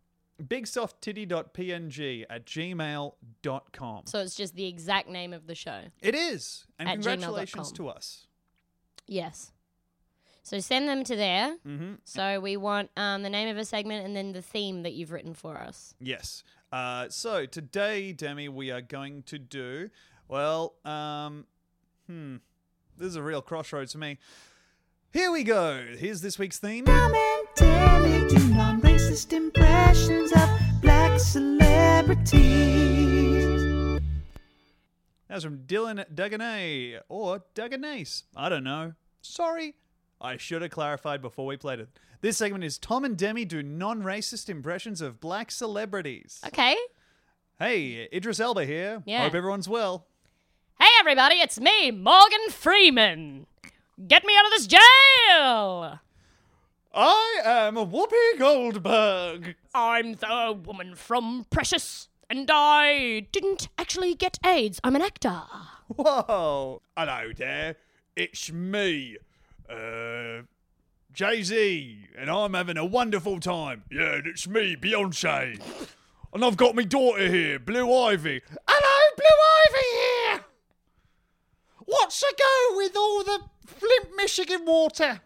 BigSoftTitty.png 0.42 2.25
at 2.31 2.47
gmail.com. 2.47 4.03
So 4.07 4.21
it's 4.21 4.35
just 4.35 4.55
the 4.55 4.66
exact 4.66 5.09
name 5.09 5.33
of 5.33 5.47
the 5.47 5.55
show. 5.55 5.81
It 6.01 6.14
is. 6.14 6.66
And 6.79 6.88
At 6.88 6.94
congratulations 6.94 7.73
gmail.com. 7.73 7.77
to 7.77 7.88
us. 7.88 8.27
Yes. 9.07 9.53
So 10.42 10.61
send 10.61 10.88
them 10.88 11.05
to 11.05 11.16
there. 11.16 11.57
Mm-hmm. 11.66 11.94
So 12.05 12.40
we 12.40 12.57
want 12.57 12.90
um, 12.97 13.23
the 13.23 13.31
name 13.31 13.49
of 13.49 13.59
a 13.59 13.64
segment 13.64 14.07
and 14.07 14.16
then 14.16 14.33
the 14.33 14.42
theme 14.42 14.83
that 14.83 14.92
you've 14.94 15.12
written 15.12 15.35
for 15.35 15.57
us. 15.59 15.94
Yes. 16.01 16.42
Uh, 16.70 17.09
so 17.09 17.46
today, 17.46 18.12
Demi, 18.12 18.48
we 18.48 18.70
are 18.70 18.83
going 18.83 19.22
to 19.24 19.38
do, 19.38 19.88
well, 20.28 20.74
um, 20.85 21.46
hmm, 22.07 22.37
this 22.96 23.09
is 23.09 23.16
a 23.16 23.22
real 23.22 23.40
crossroads 23.40 23.92
for 23.92 23.98
me. 23.98 24.18
Here 25.12 25.33
we 25.33 25.44
go. 25.44 25.87
Here's 25.96 26.20
this 26.20 26.38
week's 26.38 26.59
theme. 26.59 26.87
And 26.87 27.14
Tammy 27.54 28.28
do 28.28 28.48
non-racist 28.48 29.33
impressions 29.33 30.31
of 30.33 30.50
black 30.83 31.18
celebrities. 31.18 32.38
That's 35.28 35.44
from 35.44 35.61
Dylan 35.61 36.04
Dagonet 36.14 37.00
or 37.09 37.44
Dagonace. 37.54 38.24
I 38.37 38.50
don't 38.50 38.64
know. 38.64 38.92
Sorry. 39.22 39.74
I 40.20 40.37
should 40.37 40.61
have 40.62 40.70
clarified 40.70 41.22
before 41.22 41.46
we 41.46 41.57
played 41.57 41.81
it. 41.81 41.88
This 42.20 42.37
segment 42.37 42.64
is 42.64 42.78
Tom 42.78 43.04
and 43.04 43.16
Demi 43.16 43.44
do 43.44 43.62
non 43.62 44.02
racist 44.02 44.48
impressions 44.48 45.00
of 45.00 45.20
black 45.20 45.50
celebrities. 45.52 46.40
Okay. 46.46 46.76
Hey, 47.61 48.09
Idris 48.12 48.40
Elba 48.40 48.64
here. 48.64 49.02
Yeah. 49.07 49.22
Hope 49.24 49.35
everyone's 49.35 49.68
well. 49.68 50.07
Hey, 50.81 50.88
everybody, 50.98 51.37
it's 51.37 51.61
me, 51.61 51.90
Morgan 51.92 52.50
Freeman. 52.50 53.46
Get 54.07 54.24
me 54.24 54.35
out 54.37 54.46
of 54.46 54.50
this 54.50 54.66
jail. 54.66 56.00
I 56.94 57.40
am 57.44 57.74
Whoopi 57.76 58.38
Goldberg. 58.38 59.54
I'm 59.72 60.14
the 60.14 60.59
woman 60.64 60.94
from 60.96 61.46
Precious, 61.50 62.09
and 62.28 62.50
I 62.52 63.26
didn't 63.31 63.68
actually 63.78 64.14
get 64.14 64.38
AIDS. 64.44 64.81
I'm 64.83 64.96
an 64.96 65.02
actor. 65.02 65.42
Whoa. 65.88 66.83
Hello 66.96 67.31
there. 67.37 67.76
It's 68.16 68.50
me, 68.52 69.16
uh, 69.70 70.42
Jay 71.18 71.42
Z, 71.42 72.07
and 72.16 72.31
I'm 72.31 72.54
having 72.54 72.76
a 72.76 72.85
wonderful 72.85 73.40
time. 73.40 73.83
Yeah, 73.90 74.14
and 74.18 74.26
it's 74.28 74.46
me, 74.46 74.76
Beyonce. 74.76 75.61
And 76.33 76.44
I've 76.44 76.57
got 76.57 76.76
my 76.76 76.85
daughter 76.85 77.26
here, 77.26 77.59
Blue 77.59 77.92
Ivy. 77.92 78.40
Hello, 78.68 79.14
Blue 79.16 79.42
Ivy 79.66 79.87
here. 80.37 80.44
What's 81.87 82.22
a 82.22 82.26
go 82.38 82.76
with 82.76 82.96
all 82.96 83.24
the 83.24 83.40
Flint, 83.66 84.11
Michigan 84.16 84.64
water? 84.64 85.20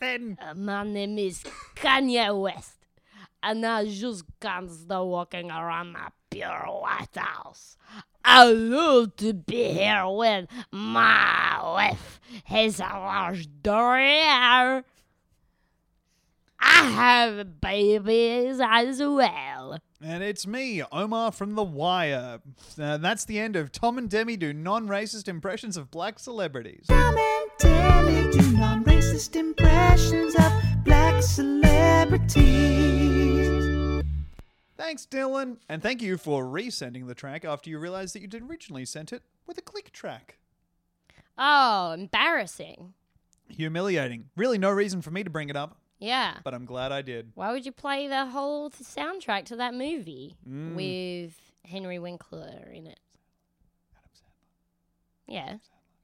Then, 0.00 0.36
Uh, 0.42 0.54
my 0.54 0.82
name 0.82 1.18
is 1.18 1.44
Kanye 1.76 2.36
West. 2.42 2.74
and 3.44 3.64
I 3.64 3.86
just 3.86 4.24
can't 4.40 4.68
stop 4.68 5.06
walking 5.06 5.52
around 5.52 5.92
my 5.92 6.08
pure 6.30 6.48
White 6.48 7.16
House. 7.16 7.76
I 8.24 8.44
love 8.44 9.16
to 9.16 9.34
be 9.34 9.72
here 9.72 10.08
with 10.08 10.46
my 10.70 11.58
wife 11.62 12.20
has 12.44 12.80
a 12.80 12.84
large 12.84 13.48
derriere. 13.62 14.84
I 16.62 16.82
have 16.82 17.60
babies 17.60 18.60
as 18.62 19.00
well. 19.00 19.78
And 20.02 20.22
it's 20.22 20.46
me, 20.46 20.82
Omar 20.92 21.32
from 21.32 21.54
The 21.54 21.64
Wire. 21.64 22.40
Uh, 22.80 22.96
that's 22.98 23.24
the 23.24 23.38
end 23.38 23.56
of 23.56 23.72
Tom 23.72 23.98
and 23.98 24.08
Demi 24.08 24.36
do 24.36 24.52
non 24.52 24.86
racist 24.86 25.28
impressions 25.28 25.76
of 25.76 25.90
black 25.90 26.18
celebrities. 26.18 26.86
Tom 26.88 27.16
and 27.16 27.50
Demi 27.58 28.30
do 28.30 28.52
non-racist 28.52 29.36
impressions 29.36 30.34
of 30.34 30.52
black 30.84 31.22
celebrities. 31.22 33.59
Thanks, 34.80 35.04
Dylan. 35.04 35.58
And 35.68 35.82
thank 35.82 36.00
you 36.00 36.16
for 36.16 36.42
resending 36.46 37.06
the 37.06 37.14
track 37.14 37.44
after 37.44 37.68
you 37.68 37.78
realized 37.78 38.14
that 38.14 38.22
you 38.22 38.26
did 38.26 38.42
originally 38.48 38.86
sent 38.86 39.12
it 39.12 39.22
with 39.46 39.58
a 39.58 39.60
click 39.60 39.92
track. 39.92 40.38
Oh, 41.36 41.92
embarrassing. 41.92 42.94
Humiliating. 43.50 44.30
Really, 44.36 44.56
no 44.56 44.70
reason 44.70 45.02
for 45.02 45.10
me 45.10 45.22
to 45.22 45.28
bring 45.28 45.50
it 45.50 45.56
up, 45.56 45.76
Yeah. 45.98 46.38
but 46.44 46.54
I'm 46.54 46.64
glad 46.64 46.92
I 46.92 47.02
did. 47.02 47.32
Why 47.34 47.52
would 47.52 47.66
you 47.66 47.72
play 47.72 48.08
the 48.08 48.24
whole 48.24 48.70
th- 48.70 48.88
soundtrack 48.88 49.44
to 49.46 49.56
that 49.56 49.74
movie 49.74 50.36
Mm. 50.48 50.74
with 50.74 51.38
Henry 51.66 51.98
Winkler 51.98 52.70
in 52.72 52.86
it? 52.86 53.00
Yeah. 55.26 55.56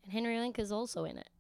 And 0.04 0.12
Henry 0.12 0.36
Winkler's 0.38 0.70
also 0.70 1.04
in 1.04 1.16
it. 1.16 1.30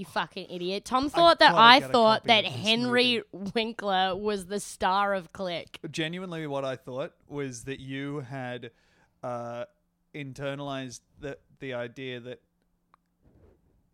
You 0.00 0.06
fucking 0.06 0.46
idiot. 0.48 0.86
Tom 0.86 1.10
thought 1.10 1.40
that 1.40 1.50
gotta 1.50 1.60
I 1.60 1.80
get 1.80 1.90
a 1.90 1.92
thought 1.92 2.20
copy 2.20 2.28
that 2.28 2.46
of 2.46 2.52
this 2.54 2.62
Henry 2.62 3.22
Winkler 3.32 4.16
was 4.16 4.46
the 4.46 4.58
star 4.58 5.12
of 5.12 5.30
Click. 5.34 5.78
Genuinely, 5.90 6.46
what 6.46 6.64
I 6.64 6.76
thought 6.76 7.12
was 7.28 7.64
that 7.64 7.80
you 7.80 8.20
had 8.20 8.70
uh, 9.22 9.66
internalized 10.14 11.00
the, 11.20 11.36
the 11.58 11.74
idea 11.74 12.18
that 12.18 12.40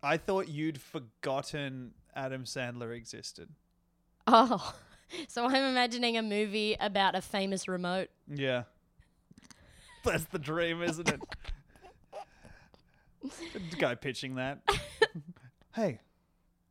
I 0.01 0.15
thought 0.15 0.47
you'd 0.47 0.79
forgotten 0.79 1.91
Adam 2.15 2.45
Sandler 2.45 2.95
existed. 2.95 3.49
Oh. 4.25 4.73
So 5.29 5.45
I'm 5.45 5.63
imagining 5.63 6.17
a 6.17 6.21
movie 6.21 6.75
about 6.81 7.15
a 7.15 7.21
famous 7.21 7.69
remote. 7.69 8.09
Yeah. 8.27 8.63
That's 10.03 10.25
the 10.25 10.37
dream, 10.37 10.81
isn't 10.81 11.07
it? 11.07 11.21
the 13.71 13.77
guy 13.77 13.95
pitching 13.95 14.35
that. 14.35 14.59
Hey, 15.77 15.99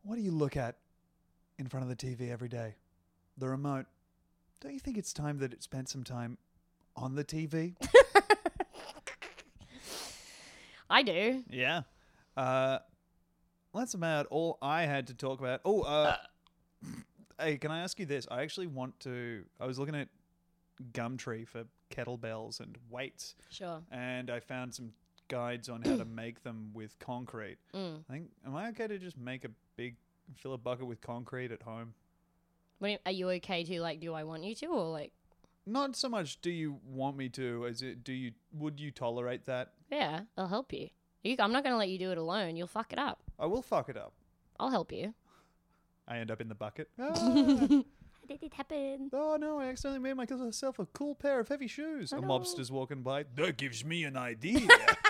what 0.03 0.16
do 0.16 0.21
you 0.21 0.33
look 0.33 0.57
at 0.57 0.75
in 1.61 1.69
front 1.69 1.88
of 1.88 1.88
the 1.88 1.95
TV 1.95 2.33
every 2.33 2.49
day? 2.49 2.75
The 3.38 3.49
remote. 3.49 3.87
Don't 4.61 4.75
you 4.75 4.81
think 4.81 4.99
it's 4.99 5.12
time 5.12 5.38
that 5.38 5.53
it 5.53 5.62
spent 5.62 5.88
some 5.88 6.03
time 6.03 6.38
on 6.97 7.14
the 7.14 7.23
TV? 7.23 7.77
I 10.90 11.05
do. 11.05 11.45
yeah. 11.49 11.83
Uh, 12.37 12.79
that's 13.73 13.95
about 13.95 14.27
all 14.27 14.59
I 14.61 14.83
had 14.83 15.07
to 15.07 15.14
talk 15.14 15.38
about. 15.38 15.61
Oh, 15.64 15.83
uh, 15.83 16.16
hey, 17.40 17.59
can 17.59 17.71
I 17.71 17.83
ask 17.83 18.01
you 18.01 18.07
this? 18.07 18.27
I 18.29 18.42
actually 18.42 18.66
want 18.66 18.99
to. 19.01 19.45
I 19.61 19.66
was 19.66 19.79
looking 19.79 19.95
at 19.95 20.09
Gumtree 20.92 21.47
for 21.47 21.62
kettlebells 21.92 22.59
and 22.59 22.77
weights. 22.90 23.37
Sure. 23.51 23.83
and 23.92 24.31
I 24.31 24.40
found 24.40 24.75
some 24.75 24.90
guides 25.29 25.69
on 25.69 25.83
how 25.83 25.97
to 25.97 26.05
make 26.05 26.43
them 26.43 26.71
with 26.75 26.99
concrete. 26.99 27.59
Mm. 27.75 28.05
I 28.09 28.12
think, 28.12 28.31
am 28.47 28.57
I 28.57 28.69
okay 28.69 28.87
to 28.87 28.99
just 28.99 29.19
make 29.19 29.45
a 29.45 29.51
big, 29.77 29.97
fill 30.35 30.55
a 30.55 30.59
bucket 30.59 30.87
with 30.87 31.01
concrete 31.01 31.53
at 31.53 31.62
home? 31.62 31.95
What 32.79 33.01
are 33.05 33.12
you 33.12 33.29
okay 33.31 33.65
to 33.65 33.81
like? 33.81 34.01
Do 34.01 34.15
I 34.15 34.25
want 34.25 34.45
you 34.45 34.55
to, 34.57 34.67
or 34.67 34.91
like? 34.91 35.12
Not 35.67 35.97
so 35.97 36.09
much. 36.09 36.41
Do 36.41 36.51
you 36.51 36.79
want 36.87 37.17
me 37.17 37.29
to? 37.31 37.67
As 37.67 37.83
it, 37.83 38.05
do 38.05 38.12
you? 38.12 38.33
Would 38.53 38.79
you 38.81 38.91
tolerate 38.91 39.45
that? 39.47 39.73
Yeah, 39.91 40.21
I'll 40.37 40.47
help 40.49 40.73
you. 40.73 40.89
you. 41.23 41.37
I'm 41.39 41.53
not 41.53 41.65
gonna 41.65 41.77
let 41.77 41.89
you 41.89 41.99
do 41.99 42.12
it 42.12 42.19
alone. 42.19 42.57
You'll 42.57 42.67
fuck 42.69 42.93
it 42.93 42.99
up. 42.99 43.23
I 43.39 43.47
will 43.47 43.62
fuck 43.62 43.89
it 43.89 43.97
up. 43.97 44.12
I'll 44.61 44.71
help 44.71 44.93
you. 44.93 45.15
I 46.07 46.19
end 46.19 46.31
up 46.31 46.41
in 46.41 46.49
the 46.49 46.55
bucket. 46.55 46.89
Ah. 47.01 47.83
How 48.29 48.35
did 48.35 48.43
it 48.43 48.55
happen? 48.55 49.11
oh 49.12 49.37
no! 49.39 49.61
I 49.61 49.67
accidentally 49.67 50.01
made 50.01 50.15
myself 50.17 50.81
a 50.81 50.87
cool 50.87 51.15
pair 51.15 51.39
of 51.39 51.47
heavy 51.49 51.69
shoes. 51.69 52.12
Oh, 52.12 52.19
a 52.19 52.21
no. 52.21 52.27
mobster's 52.27 52.73
walking 52.73 53.03
by. 53.03 53.25
That 53.37 53.57
gives 53.57 53.85
me 53.85 54.03
an 54.03 54.17
idea. 54.17 54.67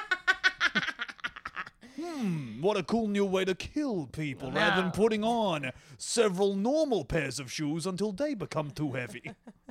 Hmm, 2.06 2.62
what 2.62 2.76
a 2.76 2.82
cool 2.82 3.08
new 3.08 3.24
way 3.24 3.44
to 3.44 3.54
kill 3.54 4.06
people 4.06 4.52
rather 4.52 4.80
than 4.80 4.90
putting 4.90 5.24
on 5.24 5.72
several 5.98 6.54
normal 6.54 7.04
pairs 7.04 7.38
of 7.38 7.50
shoes 7.50 7.86
until 7.86 8.12
they 8.12 8.34
become 8.34 8.70
too 8.70 8.92
heavy. 8.92 9.32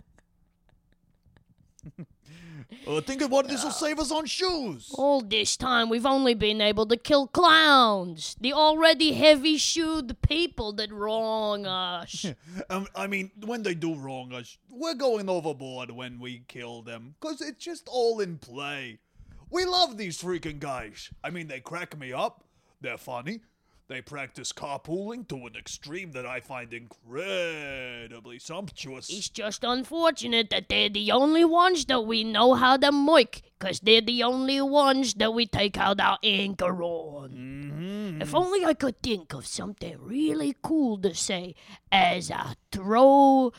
uh, 2.87 3.01
think 3.01 3.21
of 3.21 3.31
what 3.31 3.47
this 3.47 3.63
will 3.63 3.71
save 3.71 3.99
us 3.99 4.11
on 4.11 4.25
shoes. 4.25 4.91
All 4.93 5.21
this 5.21 5.57
time, 5.57 5.89
we've 5.89 6.05
only 6.05 6.33
been 6.33 6.61
able 6.61 6.85
to 6.87 6.97
kill 6.97 7.27
clowns, 7.27 8.35
the 8.39 8.53
already 8.53 9.13
heavy 9.13 9.57
shoed 9.57 10.21
people 10.21 10.73
that 10.73 10.91
wrong 10.91 11.65
us. 11.65 12.25
Um, 12.69 12.87
I 12.95 13.07
mean, 13.07 13.31
when 13.45 13.63
they 13.63 13.75
do 13.75 13.95
wrong 13.95 14.33
us, 14.33 14.57
we're 14.69 14.95
going 14.95 15.29
overboard 15.29 15.91
when 15.91 16.19
we 16.19 16.43
kill 16.47 16.81
them, 16.81 17.15
because 17.19 17.41
it's 17.41 17.63
just 17.63 17.87
all 17.87 18.21
in 18.21 18.37
play. 18.37 18.99
We 19.49 19.65
love 19.65 19.97
these 19.97 20.21
freaking 20.21 20.59
guys. 20.59 21.09
I 21.23 21.29
mean, 21.29 21.47
they 21.47 21.59
crack 21.59 21.97
me 21.97 22.13
up. 22.13 22.43
They're 22.81 22.97
funny. 22.97 23.41
They 23.87 24.01
practice 24.01 24.51
carpooling 24.51 25.27
to 25.27 25.45
an 25.45 25.55
extreme 25.55 26.13
that 26.13 26.25
I 26.25 26.39
find 26.39 26.73
incredibly 26.73 28.39
sumptuous. 28.39 29.11
it's 29.11 29.29
just 29.29 29.63
unfortunate 29.63 30.49
that 30.49 30.69
they're 30.69 30.89
the 30.89 31.11
only 31.11 31.45
ones 31.45 31.85
that 31.85 32.01
we 32.01 32.23
know 32.23 32.55
how 32.55 32.77
to 32.77 32.91
moik, 32.91 33.43
because 33.59 33.79
they're 33.81 34.01
the 34.01 34.23
only 34.23 34.59
ones 34.59 35.13
that 35.15 35.35
we 35.35 35.45
take 35.45 35.77
out 35.77 35.99
our 35.99 36.17
anchor 36.23 36.81
on. 36.81 37.29
Mm-hmm. 37.29 38.21
If 38.23 38.33
only 38.33 38.65
I 38.65 38.73
could 38.73 39.03
think 39.03 39.35
of 39.35 39.45
something 39.45 39.95
really 40.01 40.55
cool 40.63 40.97
to 41.01 41.13
say 41.13 41.53
as 41.91 42.31
I 42.31 42.55
throw 42.71 43.53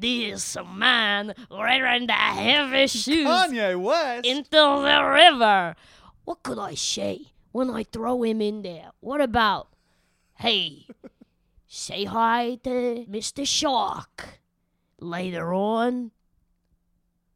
this 0.00 0.56
man 0.74 1.34
wearing 1.52 2.08
the 2.08 2.14
heavy 2.14 2.88
shoes 2.88 3.28
Kanye 3.28 3.80
West. 3.80 4.26
into 4.26 4.50
the 4.50 5.02
river. 5.04 5.76
What 6.24 6.42
could 6.42 6.58
I 6.58 6.74
say 6.74 7.26
when 7.52 7.70
I 7.70 7.84
throw 7.84 8.22
him 8.22 8.40
in 8.40 8.62
there? 8.62 8.90
What 9.00 9.20
about, 9.20 9.68
hey, 10.34 10.86
say 11.66 12.04
hi 12.04 12.58
to 12.64 13.06
Mr. 13.08 13.46
Shark 13.46 14.40
later 15.00 15.52
on? 15.52 16.12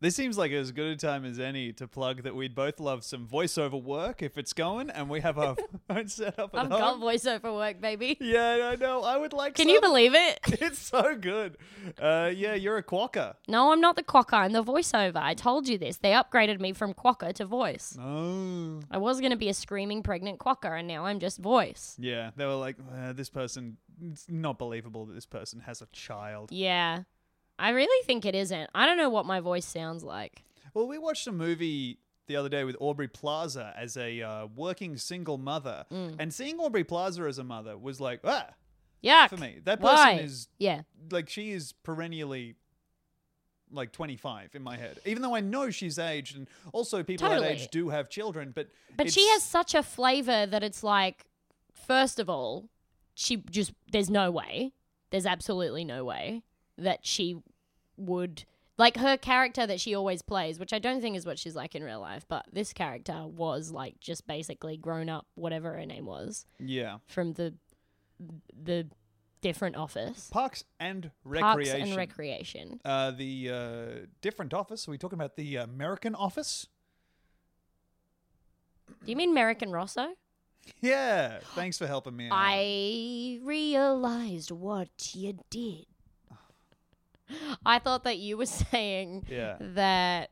This 0.02 0.16
seems 0.16 0.36
like 0.36 0.50
as 0.50 0.72
good 0.72 0.88
a 0.88 0.96
time 0.96 1.24
as 1.24 1.38
any 1.38 1.72
to 1.74 1.86
plug 1.86 2.24
that 2.24 2.34
we'd 2.34 2.56
both 2.56 2.80
love 2.80 3.04
some 3.04 3.24
voiceover 3.24 3.80
work 3.80 4.20
if 4.20 4.36
it's 4.36 4.52
going, 4.52 4.90
and 4.90 5.08
we 5.08 5.20
have 5.20 5.38
our 5.38 5.54
own 5.90 6.08
setup 6.08 6.52
at 6.52 6.62
home. 6.62 6.72
I've 6.72 6.78
got 6.80 7.00
voiceover 7.00 7.54
work, 7.54 7.80
baby. 7.80 8.18
Yeah, 8.32 8.70
I 8.72 8.76
know. 8.76 9.02
I 9.02 9.16
would 9.16 9.32
like. 9.32 9.56
Some 9.56 9.66
Can 9.66 9.72
you 9.72 9.80
believe 9.80 10.12
it? 10.14 10.40
It's 10.48 10.80
so 10.80 11.14
good. 11.16 11.56
Uh, 12.00 12.32
yeah, 12.34 12.54
you're 12.54 12.78
a 12.78 12.82
quacker. 12.82 13.34
No, 13.46 13.72
I'm 13.72 13.80
not 13.80 13.94
the 13.94 14.02
quokka. 14.02 14.32
I'm 14.32 14.52
the 14.52 14.64
voiceover. 14.64 15.18
I 15.18 15.34
told 15.34 15.68
you 15.68 15.78
this. 15.78 15.98
They 15.98 16.10
upgraded 16.10 16.58
me 16.58 16.72
from 16.72 16.94
quokka 16.94 17.32
to 17.34 17.44
voice. 17.44 17.96
Oh. 18.00 18.80
I 18.90 18.98
was 18.98 19.20
going 19.20 19.30
to 19.30 19.36
be 19.36 19.50
a 19.50 19.54
screaming 19.54 20.02
pregnant 20.02 20.40
quokka, 20.40 20.80
and 20.80 20.88
now 20.88 21.04
I'm 21.04 21.20
just 21.20 21.38
voice. 21.38 21.94
Yeah, 21.98 22.30
they 22.34 22.46
were 22.46 22.54
like, 22.54 22.76
uh, 22.92 23.12
this 23.12 23.30
person. 23.30 23.76
It's 24.00 24.26
not 24.28 24.58
believable 24.58 25.06
that 25.06 25.14
this 25.14 25.26
person 25.26 25.60
has 25.60 25.80
a 25.80 25.86
child. 25.92 26.50
Yeah. 26.50 27.02
I 27.58 27.70
really 27.70 28.04
think 28.04 28.24
it 28.24 28.34
isn't. 28.34 28.70
I 28.74 28.86
don't 28.86 28.96
know 28.96 29.10
what 29.10 29.26
my 29.26 29.40
voice 29.40 29.66
sounds 29.66 30.02
like. 30.02 30.42
Well, 30.74 30.86
we 30.88 30.98
watched 30.98 31.26
a 31.26 31.32
movie 31.32 31.98
the 32.26 32.36
other 32.36 32.48
day 32.48 32.64
with 32.64 32.76
Aubrey 32.80 33.08
Plaza 33.08 33.74
as 33.76 33.96
a 33.96 34.22
uh, 34.22 34.46
working 34.56 34.96
single 34.96 35.38
mother, 35.38 35.84
Mm. 35.90 36.16
and 36.18 36.32
seeing 36.32 36.58
Aubrey 36.58 36.84
Plaza 36.84 37.24
as 37.24 37.38
a 37.38 37.44
mother 37.44 37.76
was 37.76 38.00
like, 38.00 38.20
ah, 38.24 38.46
Yuck. 39.04 39.28
for 39.30 39.36
me. 39.36 39.58
That 39.64 39.80
person 39.80 39.94
Why? 39.96 40.12
is 40.20 40.48
Yeah. 40.58 40.82
like 41.10 41.28
she 41.28 41.50
is 41.52 41.72
perennially 41.82 42.54
like 43.74 43.90
25 43.90 44.54
in 44.54 44.62
my 44.62 44.76
head 44.76 44.98
even 45.06 45.22
though 45.22 45.34
i 45.34 45.40
know 45.40 45.70
she's 45.70 45.98
aged 45.98 46.36
and 46.36 46.46
also 46.74 47.02
people 47.02 47.26
that 47.26 47.42
age 47.42 47.68
do 47.68 47.88
have 47.88 48.10
children 48.10 48.52
but 48.54 48.68
But 48.98 49.10
she 49.10 49.26
has 49.30 49.42
such 49.42 49.74
a 49.74 49.82
flavor 49.82 50.44
that 50.44 50.62
it's 50.62 50.82
like, 50.84 51.24
first 51.72 52.18
of 52.20 52.28
all, 52.28 52.68
she 53.14 53.36
just, 53.50 53.72
there's 53.90 54.10
no 54.10 54.30
way, 54.30 54.74
there's 55.10 55.24
absolutely 55.24 55.84
no 55.86 56.04
way 56.04 56.42
that 56.78 57.06
she 57.06 57.36
would, 57.96 58.44
like 58.78 58.96
her 58.96 59.16
character 59.16 59.66
that 59.66 59.80
she 59.80 59.94
always 59.94 60.22
plays, 60.22 60.58
which 60.58 60.72
I 60.72 60.78
don't 60.78 61.00
think 61.00 61.16
is 61.16 61.26
what 61.26 61.38
she's 61.38 61.54
like 61.54 61.74
in 61.74 61.82
real 61.84 62.00
life, 62.00 62.24
but 62.28 62.46
this 62.52 62.72
character 62.72 63.26
was 63.26 63.70
like 63.70 64.00
just 64.00 64.26
basically 64.26 64.76
grown 64.76 65.08
up, 65.08 65.26
whatever 65.34 65.74
her 65.74 65.86
name 65.86 66.06
was, 66.06 66.46
yeah 66.58 66.98
from 67.06 67.34
the, 67.34 67.54
the 68.62 68.88
different 69.40 69.74
office. 69.76 70.30
parks 70.32 70.62
and 70.78 71.10
Recreation. 71.24 71.72
Parks 71.76 71.88
and 71.90 71.96
Recreation. 71.96 72.80
uh, 72.84 73.10
the 73.10 73.50
uh, 73.50 74.06
different 74.20 74.54
office 74.54 74.86
are 74.86 74.92
we 74.92 74.98
talking 74.98 75.18
about 75.18 75.34
the 75.36 75.56
american 75.56 76.14
office 76.14 76.68
Do 79.04 79.10
you 79.10 79.16
mean 79.16 79.34
Merrick 79.34 79.62
and 79.62 79.72
Rosso? 79.72 80.14
yeah 80.80 81.38
thanks 81.56 81.76
for 81.76 81.88
helping 81.88 82.14
me 82.14 82.26
out. 82.26 82.34
I 82.34 83.40
realized 83.42 84.52
what 84.52 85.10
you 85.12 85.40
did. 85.50 85.86
I 87.64 87.78
thought 87.78 88.04
that 88.04 88.18
you 88.18 88.36
were 88.36 88.46
saying 88.70 89.26
Yeah. 89.28 89.56
that 89.60 90.30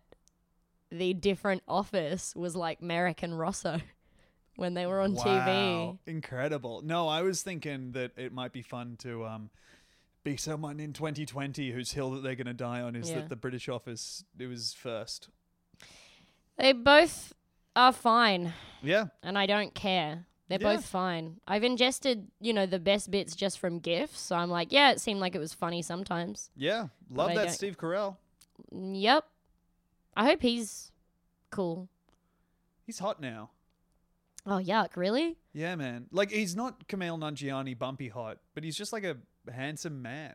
the 0.91 1.15
different 1.15 1.63
office 1.69 2.35
was 2.35 2.57
like 2.57 2.83
Merrick 2.83 3.23
and 3.23 3.39
Rosso 3.39 3.79
when 4.57 4.75
they 4.75 4.87
were 4.87 5.01
on 5.01 5.15
TV. 5.15 5.25
Wow, 5.25 5.99
incredible. 6.07 6.83
No, 6.83 7.09
I 7.09 7.23
was 7.23 7.43
thinking 7.43 7.93
that 7.93 8.13
it 8.17 8.33
might 8.33 8.53
be 8.53 8.63
fun 8.63 8.97
to 9.01 9.25
um, 9.25 9.51
be 10.25 10.37
someone 10.37 10.81
in 10.81 10.93
2020 10.93 11.71
whose 11.71 11.93
hill 11.93 12.11
that 12.11 12.23
they're 12.23 12.35
going 12.35 12.47
to 12.47 12.53
die 12.53 12.81
on 12.81 12.97
is 12.97 13.09
Yeah. 13.09 13.17
that 13.21 13.29
the 13.29 13.37
British 13.37 13.69
office 13.69 14.25
it 14.39 14.47
was 14.49 14.73
first. 14.75 15.29
They 16.59 16.73
both 16.73 17.33
are 17.77 17.93
fine, 17.93 18.53
Yeah, 18.83 19.07
and 19.23 19.39
I 19.39 19.47
don't 19.47 19.75
care. 19.75 20.27
They're 20.51 20.59
Yeah. 20.61 20.75
both 20.77 20.85
fine. 20.85 21.41
I've 21.47 21.63
ingested, 21.63 22.27
you 22.41 22.53
know, 22.53 22.67
the 22.67 22.81
best 22.81 23.09
bits 23.11 23.37
just 23.37 23.59
from 23.61 23.79
GIFs, 23.79 24.19
so 24.21 24.35
I'm 24.35 24.51
like, 24.51 24.73
yeah, 24.73 24.91
it 24.91 25.01
seemed 25.01 25.21
like 25.21 25.37
it 25.37 25.39
was 25.39 25.55
funny 25.55 25.81
sometimes. 25.81 26.51
yeah. 26.57 26.89
Love 27.09 27.29
that 27.35 27.45
don't- 27.45 27.51
Steve 27.53 27.79
Carell. 27.79 28.17
Mm, 28.75 29.01
Yep. 29.01 29.25
I 30.17 30.25
hope 30.25 30.43
he's 30.43 30.91
cool. 31.51 31.89
He's 32.85 32.99
hot 32.99 33.21
now. 33.21 33.51
Oh, 34.45 34.59
yuck, 34.59 34.97
really? 34.97 35.37
Yeah, 35.53 35.77
man. 35.77 36.07
Like 36.11 36.31
he's 36.33 36.57
not 36.57 36.89
Kumail 36.89 37.17
Nanjiani 37.19 37.79
bumpy 37.79 38.09
hot, 38.09 38.39
but 38.55 38.65
he's 38.65 38.77
just 38.77 38.93
like 38.93 39.05
a 39.05 39.17
handsome 39.51 40.03
man. 40.03 40.35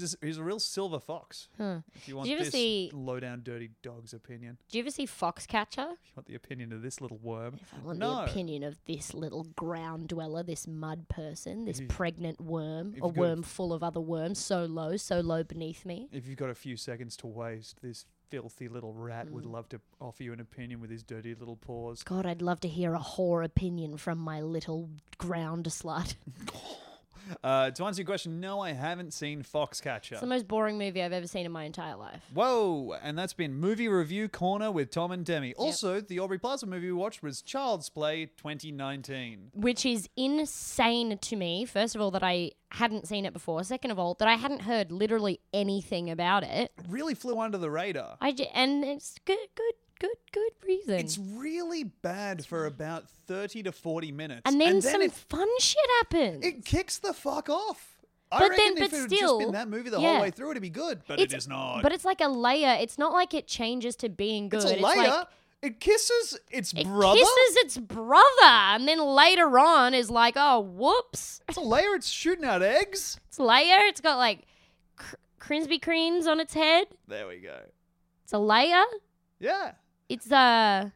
He's 0.00 0.14
a, 0.20 0.26
he's 0.26 0.38
a 0.38 0.42
real 0.42 0.58
silver 0.58 0.98
fox. 0.98 1.48
Huh. 1.56 1.78
If 1.94 2.08
you 2.08 2.16
want 2.16 2.28
you 2.28 2.34
ever 2.34 2.44
this 2.44 2.52
see- 2.52 2.90
low 2.92 3.20
down 3.20 3.42
dirty 3.44 3.70
dog's 3.82 4.12
opinion, 4.12 4.58
Do 4.68 4.78
you 4.78 4.82
ever 4.82 4.90
see 4.90 5.06
Foxcatcher? 5.06 5.92
if 5.92 6.08
you 6.08 6.12
want 6.16 6.26
the 6.26 6.34
opinion 6.34 6.72
of 6.72 6.82
this 6.82 7.00
little 7.00 7.18
worm, 7.18 7.58
If 7.62 7.72
I 7.74 7.86
want 7.86 7.98
no. 8.00 8.16
the 8.16 8.22
opinion 8.24 8.64
of 8.64 8.76
this 8.86 9.14
little 9.14 9.44
ground 9.54 10.08
dweller, 10.08 10.42
this 10.42 10.66
mud 10.66 11.08
person, 11.08 11.64
this 11.64 11.78
you- 11.78 11.86
pregnant 11.86 12.40
worm, 12.40 12.94
if 12.96 13.04
a 13.04 13.06
you 13.06 13.12
go- 13.12 13.20
worm 13.20 13.42
full 13.44 13.72
of 13.72 13.84
other 13.84 14.00
worms, 14.00 14.40
so 14.40 14.64
low, 14.64 14.96
so 14.96 15.20
low 15.20 15.44
beneath 15.44 15.86
me. 15.86 16.08
If 16.10 16.26
you've 16.26 16.38
got 16.38 16.50
a 16.50 16.56
few 16.56 16.76
seconds 16.76 17.16
to 17.18 17.28
waste, 17.28 17.80
this 17.80 18.04
filthy 18.30 18.66
little 18.66 18.92
rat 18.94 19.30
would 19.30 19.44
hmm. 19.44 19.52
love 19.52 19.68
to 19.68 19.80
offer 20.00 20.24
you 20.24 20.32
an 20.32 20.40
opinion 20.40 20.80
with 20.80 20.90
his 20.90 21.04
dirty 21.04 21.36
little 21.36 21.54
paws. 21.54 22.02
God, 22.02 22.26
I'd 22.26 22.42
love 22.42 22.58
to 22.60 22.68
hear 22.68 22.94
a 22.94 22.98
whore 22.98 23.44
opinion 23.44 23.96
from 23.96 24.18
my 24.18 24.40
little 24.40 24.90
ground 25.18 25.66
slut. 25.66 26.14
Uh, 27.42 27.70
to 27.70 27.84
answer 27.84 28.00
your 28.02 28.06
question, 28.06 28.40
no, 28.40 28.60
I 28.60 28.72
haven't 28.72 29.12
seen 29.14 29.42
Foxcatcher. 29.42 30.12
It's 30.12 30.20
the 30.20 30.26
most 30.26 30.46
boring 30.48 30.78
movie 30.78 31.02
I've 31.02 31.12
ever 31.12 31.26
seen 31.26 31.46
in 31.46 31.52
my 31.52 31.64
entire 31.64 31.96
life. 31.96 32.22
Whoa! 32.32 32.96
And 33.02 33.18
that's 33.18 33.32
been 33.32 33.54
Movie 33.54 33.88
Review 33.88 34.28
Corner 34.28 34.70
with 34.70 34.90
Tom 34.90 35.10
and 35.12 35.24
Demi. 35.24 35.54
Also, 35.54 36.00
the 36.00 36.20
Aubrey 36.20 36.38
Plaza 36.38 36.66
movie 36.66 36.86
we 36.86 36.92
watched 36.92 37.22
was 37.22 37.42
Child's 37.42 37.88
Play 37.88 38.26
2019. 38.26 39.50
Which 39.54 39.84
is 39.86 40.08
insane 40.16 41.18
to 41.18 41.36
me. 41.36 41.64
First 41.64 41.94
of 41.94 42.00
all, 42.00 42.10
that 42.12 42.22
I 42.22 42.52
hadn't 42.70 43.06
seen 43.06 43.24
it 43.24 43.32
before. 43.32 43.62
Second 43.64 43.90
of 43.90 43.98
all, 43.98 44.14
that 44.14 44.28
I 44.28 44.34
hadn't 44.34 44.62
heard 44.62 44.90
literally 44.90 45.40
anything 45.52 46.10
about 46.10 46.42
it. 46.42 46.72
Really 46.88 47.14
flew 47.14 47.38
under 47.40 47.58
the 47.58 47.70
radar. 47.70 48.16
I 48.20 48.32
j- 48.32 48.50
and 48.54 48.84
it's 48.84 49.16
good, 49.24 49.38
good, 49.54 49.74
good, 50.08 50.16
good 50.32 50.66
reason. 50.68 50.94
It's 50.98 51.18
really 51.18 51.84
bad 51.84 52.44
for 52.44 52.66
about 52.66 53.08
30 53.26 53.64
to 53.64 53.72
40 53.72 54.12
minutes. 54.12 54.42
and 54.44 54.60
then 54.60 54.80
some 54.82 55.02
it, 55.02 55.12
fun 55.12 55.48
shit 55.58 55.78
happens. 56.00 56.44
it 56.44 56.64
kicks 56.64 56.98
the 56.98 57.12
fuck 57.12 57.48
off. 57.48 57.90
I 58.32 58.38
But 58.40 58.50
reckon 58.50 58.74
then- 58.74 58.84
if 58.84 58.90
but 58.90 58.96
it 58.96 59.00
had 59.02 59.10
just 59.10 59.38
been 59.38 59.52
that 59.52 59.68
movie 59.68 59.90
the 59.90 60.00
yeah. 60.00 60.12
whole 60.14 60.20
way 60.22 60.30
through, 60.30 60.50
it'd 60.50 60.62
be 60.62 60.70
good. 60.70 61.02
But 61.06 61.20
it 61.20 61.32
is 61.32 61.46
not. 61.46 61.82
But 61.82 61.92
it's 61.92 62.04
like 62.04 62.20
a 62.20 62.28
layer. 62.28 62.76
It's 62.80 62.98
not 62.98 63.12
like 63.12 63.32
it 63.34 63.46
changes 63.46 63.94
to 63.96 64.08
being 64.08 64.48
good. 64.48 64.62
it's 64.62 64.72
a 64.72 64.76
layer. 64.76 64.96
like 65.08 65.26
it 65.62 65.80
kisses 65.80 66.38
its 66.50 66.72
brother. 66.72 66.88
it 66.90 66.94
brother. 66.94 67.18
kisses 67.20 67.56
its 67.64 67.78
brother, 67.78 68.26
and 68.42 68.86
then 68.88 68.98
later 68.98 69.58
on 69.58 69.94
is 69.94 70.10
like, 70.10 70.34
oh, 70.36 70.60
whoops. 70.60 71.40
It's 71.48 71.56
a 71.56 71.62
layer. 71.62 71.94
It's 71.94 72.08
shooting 72.08 72.44
out 72.44 72.62
eggs. 72.62 73.18
It's 73.28 73.38
a 73.38 73.44
layer. 73.44 73.78
It's 73.86 74.00
got 74.02 74.18
like 74.18 74.40
cr- 74.96 75.14
Krispy 75.40 75.80
Kremes 75.80 76.26
on 76.26 76.40
its 76.40 76.52
head. 76.54 76.88
There 77.08 77.26
we 77.28 77.38
go. 77.38 77.60
It's 78.24 78.32
a 78.32 78.38
layer. 78.38 78.82
Yeah. 79.38 79.72
It's 80.08 80.30
uh 80.30 80.90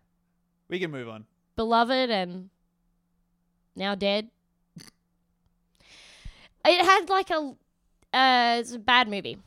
We 0.68 0.78
can 0.78 0.90
move 0.90 1.09
on. 1.09 1.24
beloved 1.56 2.11
and 2.11 2.50
now 3.74 3.94
dead. 3.94 4.28
It 6.64 6.84
had 6.84 7.09
like 7.09 7.30
a 7.30 7.54
uh, 8.12 8.56
it's 8.61 8.74
a 8.74 8.78
bad 8.78 9.09
movie. 9.09 9.38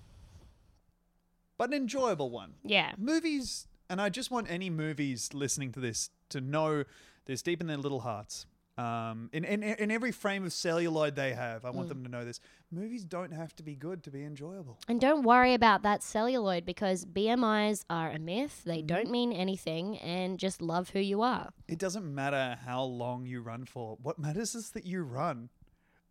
But 1.58 1.70
an 1.70 1.76
enjoyable 1.76 2.30
one. 2.32 2.54
Yeah. 2.64 2.94
movies, 2.98 3.68
and 3.90 4.02
I 4.02 4.10
just 4.10 4.32
want 4.32 4.50
any 4.50 4.70
movies 4.70 5.30
listening 5.34 5.72
to 5.74 5.80
this 5.80 6.10
to 6.30 6.42
know 6.42 6.86
this 7.26 7.42
deep 7.44 7.62
in 7.62 7.68
their 7.68 7.78
little 7.78 8.00
hearts. 8.02 8.46
Um, 8.78 9.30
in, 9.34 9.44
in 9.44 9.62
in 9.64 9.92
every 9.92 10.12
frame 10.14 10.46
of 10.46 10.54
celluloid 10.54 11.16
they 11.16 11.34
have, 11.34 11.66
I 11.66 11.70
want 11.72 11.88
Mm. 11.88 11.90
them 11.90 12.04
to 12.06 12.10
know 12.10 12.26
this. 12.26 12.40
Movies 12.72 13.04
don't 13.04 13.32
have 13.34 13.54
to 13.58 13.64
be 13.64 13.76
good 13.76 14.02
to 14.04 14.12
be 14.12 14.24
enjoyable. 14.24 14.80
And 14.88 15.00
don't 15.02 15.24
worry 15.24 15.54
about 15.54 15.84
that 15.84 16.02
celluloid 16.02 16.66
because 16.66 17.06
BMIs 17.06 17.84
are 17.90 18.10
a 18.10 18.18
myth. 18.18 18.64
They 18.66 18.78
Mm-hmm. 18.78 18.88
don't 18.88 19.12
mean 19.12 19.34
anything 19.34 19.98
and 20.00 20.40
just 20.40 20.62
love 20.62 20.92
who 20.92 21.00
you 21.00 21.22
are. 21.22 21.52
It 21.68 21.80
doesn't 21.80 22.06
matter 22.16 22.58
how 22.66 22.84
long 22.84 23.26
you 23.26 23.42
run 23.42 23.66
for. 23.66 23.98
What 24.02 24.18
matters 24.18 24.56
is 24.56 24.72
that 24.72 24.86
you 24.86 25.04
run. 25.04 25.50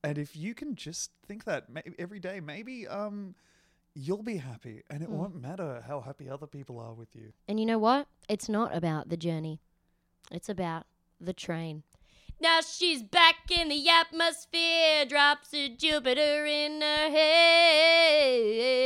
And 0.05 0.19
if 0.19 0.37
you 0.37 0.55
can 0.55 0.75
just 0.77 1.11
think 1.27 1.45
that 1.45 1.67
every 1.99 2.21
day, 2.21 2.41
maybe 2.41 2.87
um, 2.89 3.35
you'll 3.95 4.23
be 4.23 4.37
happy, 4.37 4.83
and 4.91 5.03
it 5.03 5.09
Mm. 5.09 5.13
won't 5.15 5.35
matter 5.41 5.83
how 5.87 6.01
happy 6.03 6.29
other 6.29 6.47
people 6.47 6.79
are 6.79 6.93
with 6.95 7.17
you. 7.17 7.33
And 7.49 7.59
you 7.59 7.67
know 7.67 7.79
what? 7.79 8.07
It's 8.29 8.49
not 8.49 8.75
about 8.77 9.09
the 9.09 9.17
journey. 9.17 9.61
It's 10.31 10.49
about 10.49 10.87
the 11.21 11.33
train. 11.33 11.83
Now 12.43 12.61
she's 12.63 13.03
back 13.03 13.51
in 13.51 13.69
the 13.69 13.87
atmosphere, 13.91 15.05
drops 15.07 15.53
of 15.53 15.77
Jupiter 15.77 16.47
in 16.47 16.81
her 16.81 17.11
hair. 18.31 18.81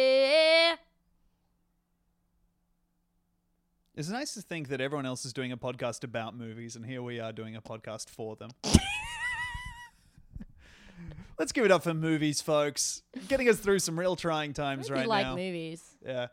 It's 3.95 4.09
nice 4.09 4.35
to 4.35 4.43
think 4.43 4.71
that 4.71 4.81
everyone 4.81 5.07
else 5.07 5.25
is 5.25 5.33
doing 5.33 5.53
a 5.53 5.57
podcast 5.57 6.03
about 6.03 6.37
movies, 6.37 6.75
and 6.75 6.85
here 6.85 7.01
we 7.01 7.21
are 7.21 7.31
doing 7.31 7.55
a 7.55 7.63
podcast 7.63 8.11
for 8.11 8.35
them. 8.35 8.51
Let's 11.39 11.53
give 11.53 11.65
it 11.65 11.71
up 11.71 11.85
for 11.85 11.95
movies, 11.95 12.41
folks. 12.41 13.03
Getting 13.29 13.49
us 13.49 13.59
through 13.59 13.79
some 13.79 13.97
real 13.99 14.17
trying 14.17 14.53
times 14.53 14.91
I 14.91 14.95
right 14.95 15.07
like 15.07 15.27
now. 15.27 15.37
movies. 15.37 15.81
Yeah. 16.05 16.27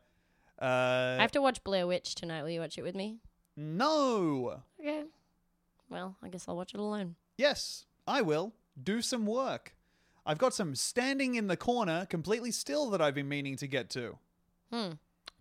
Uh, 0.59 1.17
I 1.19 1.21
have 1.21 1.33
to 1.33 1.41
watch 1.41 1.63
Blair 1.63 1.85
Witch 1.85 2.15
tonight. 2.15 2.41
Will 2.41 2.49
you 2.49 2.61
watch 2.61 2.79
it 2.79 2.83
with 2.83 2.95
me? 2.95 3.19
no. 3.55 4.63
Well, 5.91 6.15
I 6.23 6.29
guess 6.29 6.45
I'll 6.47 6.55
watch 6.55 6.73
it 6.73 6.79
alone. 6.79 7.15
Yes, 7.37 7.85
I 8.07 8.21
will. 8.21 8.53
Do 8.81 9.01
some 9.01 9.25
work. 9.25 9.75
I've 10.25 10.37
got 10.37 10.53
some 10.53 10.73
standing 10.73 11.35
in 11.35 11.47
the 11.47 11.57
corner, 11.57 12.05
completely 12.09 12.51
still, 12.51 12.89
that 12.91 13.01
I've 13.01 13.13
been 13.13 13.27
meaning 13.27 13.57
to 13.57 13.67
get 13.67 13.89
to. 13.91 14.17
Hmm. 14.71 14.91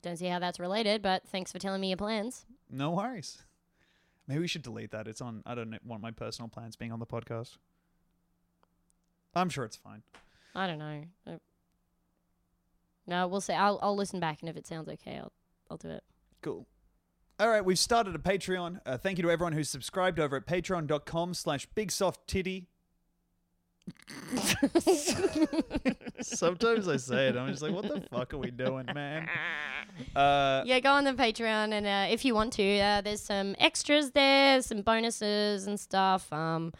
Don't 0.03 0.17
see 0.17 0.27
how 0.27 0.41
that's 0.41 0.59
related, 0.59 1.03
but 1.03 1.23
thanks 1.29 1.53
for 1.53 1.59
telling 1.61 1.81
me 1.81 1.89
your 1.89 1.97
plans. 1.97 2.47
No 2.69 2.91
worries. 2.91 3.43
Maybe 4.27 4.41
we 4.41 4.49
should 4.49 4.63
delete 4.63 4.91
that. 4.91 5.07
It's 5.07 5.21
on. 5.21 5.43
I 5.47 5.55
don't 5.55 5.79
want 5.85 6.03
my 6.03 6.11
personal 6.11 6.49
plans 6.49 6.75
being 6.75 6.91
on 6.93 6.99
the 6.99 7.07
podcast. 7.07 7.59
I'm 9.35 9.51
sure 9.51 9.65
it's 9.65 9.77
fine. 9.77 10.03
I 10.55 10.67
don't 10.67 10.79
know. 10.79 11.03
Uh, 11.27 11.37
No, 13.07 13.29
we'll 13.29 13.41
see. 13.41 13.53
I'll 13.53 13.79
I'll 13.83 13.97
listen 13.97 14.19
back, 14.19 14.39
and 14.41 14.49
if 14.49 14.57
it 14.57 14.67
sounds 14.67 14.89
okay, 14.89 15.19
I'll 15.19 15.33
I'll 15.71 15.77
do 15.77 15.91
it. 15.91 16.03
Cool. 16.43 16.67
All 17.41 17.49
right, 17.49 17.64
we've 17.64 17.78
started 17.78 18.14
a 18.14 18.18
Patreon. 18.18 18.80
Uh, 18.84 18.99
thank 18.99 19.16
you 19.16 19.22
to 19.22 19.30
everyone 19.30 19.55
who's 19.55 19.70
subscribed 19.70 20.20
over 20.20 20.36
at 20.36 20.47
patreon.com 20.47 21.32
slash 21.32 21.66
bigsofttitty. 21.74 22.66
Sometimes 26.20 26.86
I 26.86 26.99
say 26.99 27.28
it, 27.28 27.36
I'm 27.38 27.49
just 27.51 27.62
like, 27.62 27.72
what 27.72 27.88
the 27.88 28.03
fuck 28.11 28.34
are 28.34 28.38
we 28.38 28.51
doing, 28.51 28.86
man? 28.95 29.28
Uh, 30.16 30.62
yeah, 30.64 30.80
go 30.80 30.93
on 30.93 31.05
the 31.05 31.12
Patreon, 31.12 31.72
and 31.72 31.86
uh, 31.86 32.07
if 32.12 32.24
you 32.24 32.34
want 32.34 32.53
to, 32.55 32.78
uh, 32.78 33.01
there's 33.03 33.20
some 33.20 33.55
extras 33.59 34.12
there, 34.12 34.62
some 34.62 34.80
bonuses 34.80 35.66
and 35.66 35.78
stuff. 35.78 36.32
Um, 36.32 36.72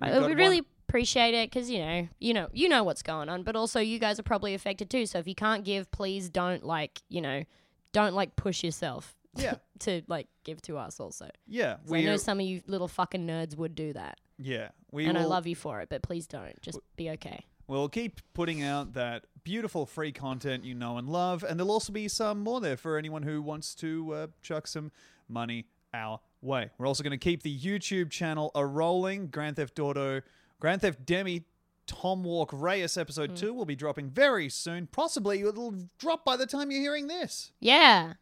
We've 0.00 0.10
I 0.10 0.18
got 0.18 0.34
really 0.34 0.60
one- 0.60 0.66
appreciate 0.86 1.32
it 1.32 1.50
because 1.50 1.70
you 1.70 1.78
know, 1.78 2.08
you 2.18 2.34
know, 2.34 2.48
you 2.52 2.68
know 2.68 2.84
what's 2.84 3.02
going 3.02 3.28
on, 3.30 3.44
but 3.44 3.56
also 3.56 3.80
you 3.80 3.98
guys 3.98 4.18
are 4.18 4.24
probably 4.24 4.52
affected 4.52 4.90
too. 4.90 5.06
So 5.06 5.18
if 5.18 5.26
you 5.28 5.34
can't 5.34 5.64
give, 5.64 5.90
please 5.90 6.28
don't 6.28 6.64
like, 6.64 7.00
you 7.08 7.22
know, 7.22 7.44
don't 7.92 8.14
like 8.14 8.36
push 8.36 8.62
yourself. 8.62 9.15
Yeah. 9.38 9.54
to 9.80 10.02
like 10.08 10.28
give 10.44 10.60
to 10.62 10.76
us 10.78 11.00
also. 11.00 11.28
yeah, 11.46 11.76
'Cause 11.84 11.92
I 11.92 12.00
know 12.02 12.16
some 12.16 12.40
of 12.40 12.46
you 12.46 12.62
little 12.66 12.88
fucking 12.88 13.26
nerds 13.26 13.56
would 13.56 13.74
do 13.74 13.92
that, 13.92 14.18
yeah, 14.38 14.68
we 14.92 15.06
and 15.06 15.16
I 15.18 15.22
will- 15.22 15.30
love 15.30 15.46
you 15.46 15.56
for 15.56 15.80
it. 15.80 15.88
But 15.88 16.02
please 16.02 16.26
don't. 16.26 16.60
Just 16.62 16.78
be 16.96 17.10
okay. 17.10 17.44
We'll 17.68 17.88
keep 17.88 18.20
putting 18.32 18.62
out 18.62 18.92
that 18.92 19.24
beautiful 19.42 19.86
free 19.86 20.12
content 20.12 20.64
you 20.64 20.74
know 20.74 20.98
and 20.98 21.08
love, 21.08 21.42
and 21.42 21.58
there'll 21.58 21.72
also 21.72 21.92
be 21.92 22.06
some 22.08 22.40
more 22.40 22.60
there 22.60 22.76
for 22.76 22.96
anyone 22.96 23.22
who 23.24 23.42
wants 23.42 23.74
to 23.76 24.12
uh, 24.12 24.26
chuck 24.40 24.66
some 24.68 24.92
money 25.28 25.66
our 25.92 26.20
way. 26.40 26.70
We're 26.78 26.86
also 26.86 27.02
going 27.02 27.10
to 27.10 27.16
keep 27.16 27.42
the 27.42 27.58
YouTube 27.58 28.10
channel 28.10 28.50
a 28.54 28.64
rolling. 28.64 29.26
Grand 29.28 29.56
Theft 29.56 29.80
Auto, 29.80 30.20
Grand 30.60 30.80
Theft 30.82 31.04
Demi, 31.04 31.44
Tom 31.88 32.22
Walk 32.22 32.50
Reyes 32.52 32.96
episode 32.96 33.34
two 33.36 33.52
will 33.54 33.64
be 33.64 33.74
dropping 33.76 34.10
very 34.10 34.48
soon. 34.48 34.86
Possibly 34.86 35.40
it'll 35.40 35.74
drop 35.98 36.24
by 36.24 36.36
the 36.36 36.46
time 36.46 36.70
you're 36.70 36.80
hearing 36.80 37.06
this. 37.08 37.50
Yeah. 37.60 38.14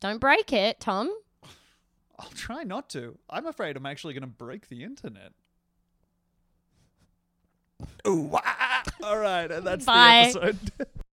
Don't 0.00 0.18
break 0.18 0.52
it, 0.52 0.80
Tom. 0.80 1.10
I'll 2.18 2.30
try 2.30 2.62
not 2.62 2.88
to. 2.90 3.18
I'm 3.28 3.46
afraid 3.46 3.76
I'm 3.76 3.86
actually 3.86 4.14
going 4.14 4.22
to 4.22 4.26
break 4.26 4.68
the 4.68 4.84
internet. 4.84 5.32
Ooh, 8.06 8.20
wah. 8.22 8.40
All 9.02 9.18
right, 9.18 9.50
and 9.50 9.66
that's 9.66 9.84
Bye. 9.84 10.30
the 10.32 10.42
episode. 10.42 10.72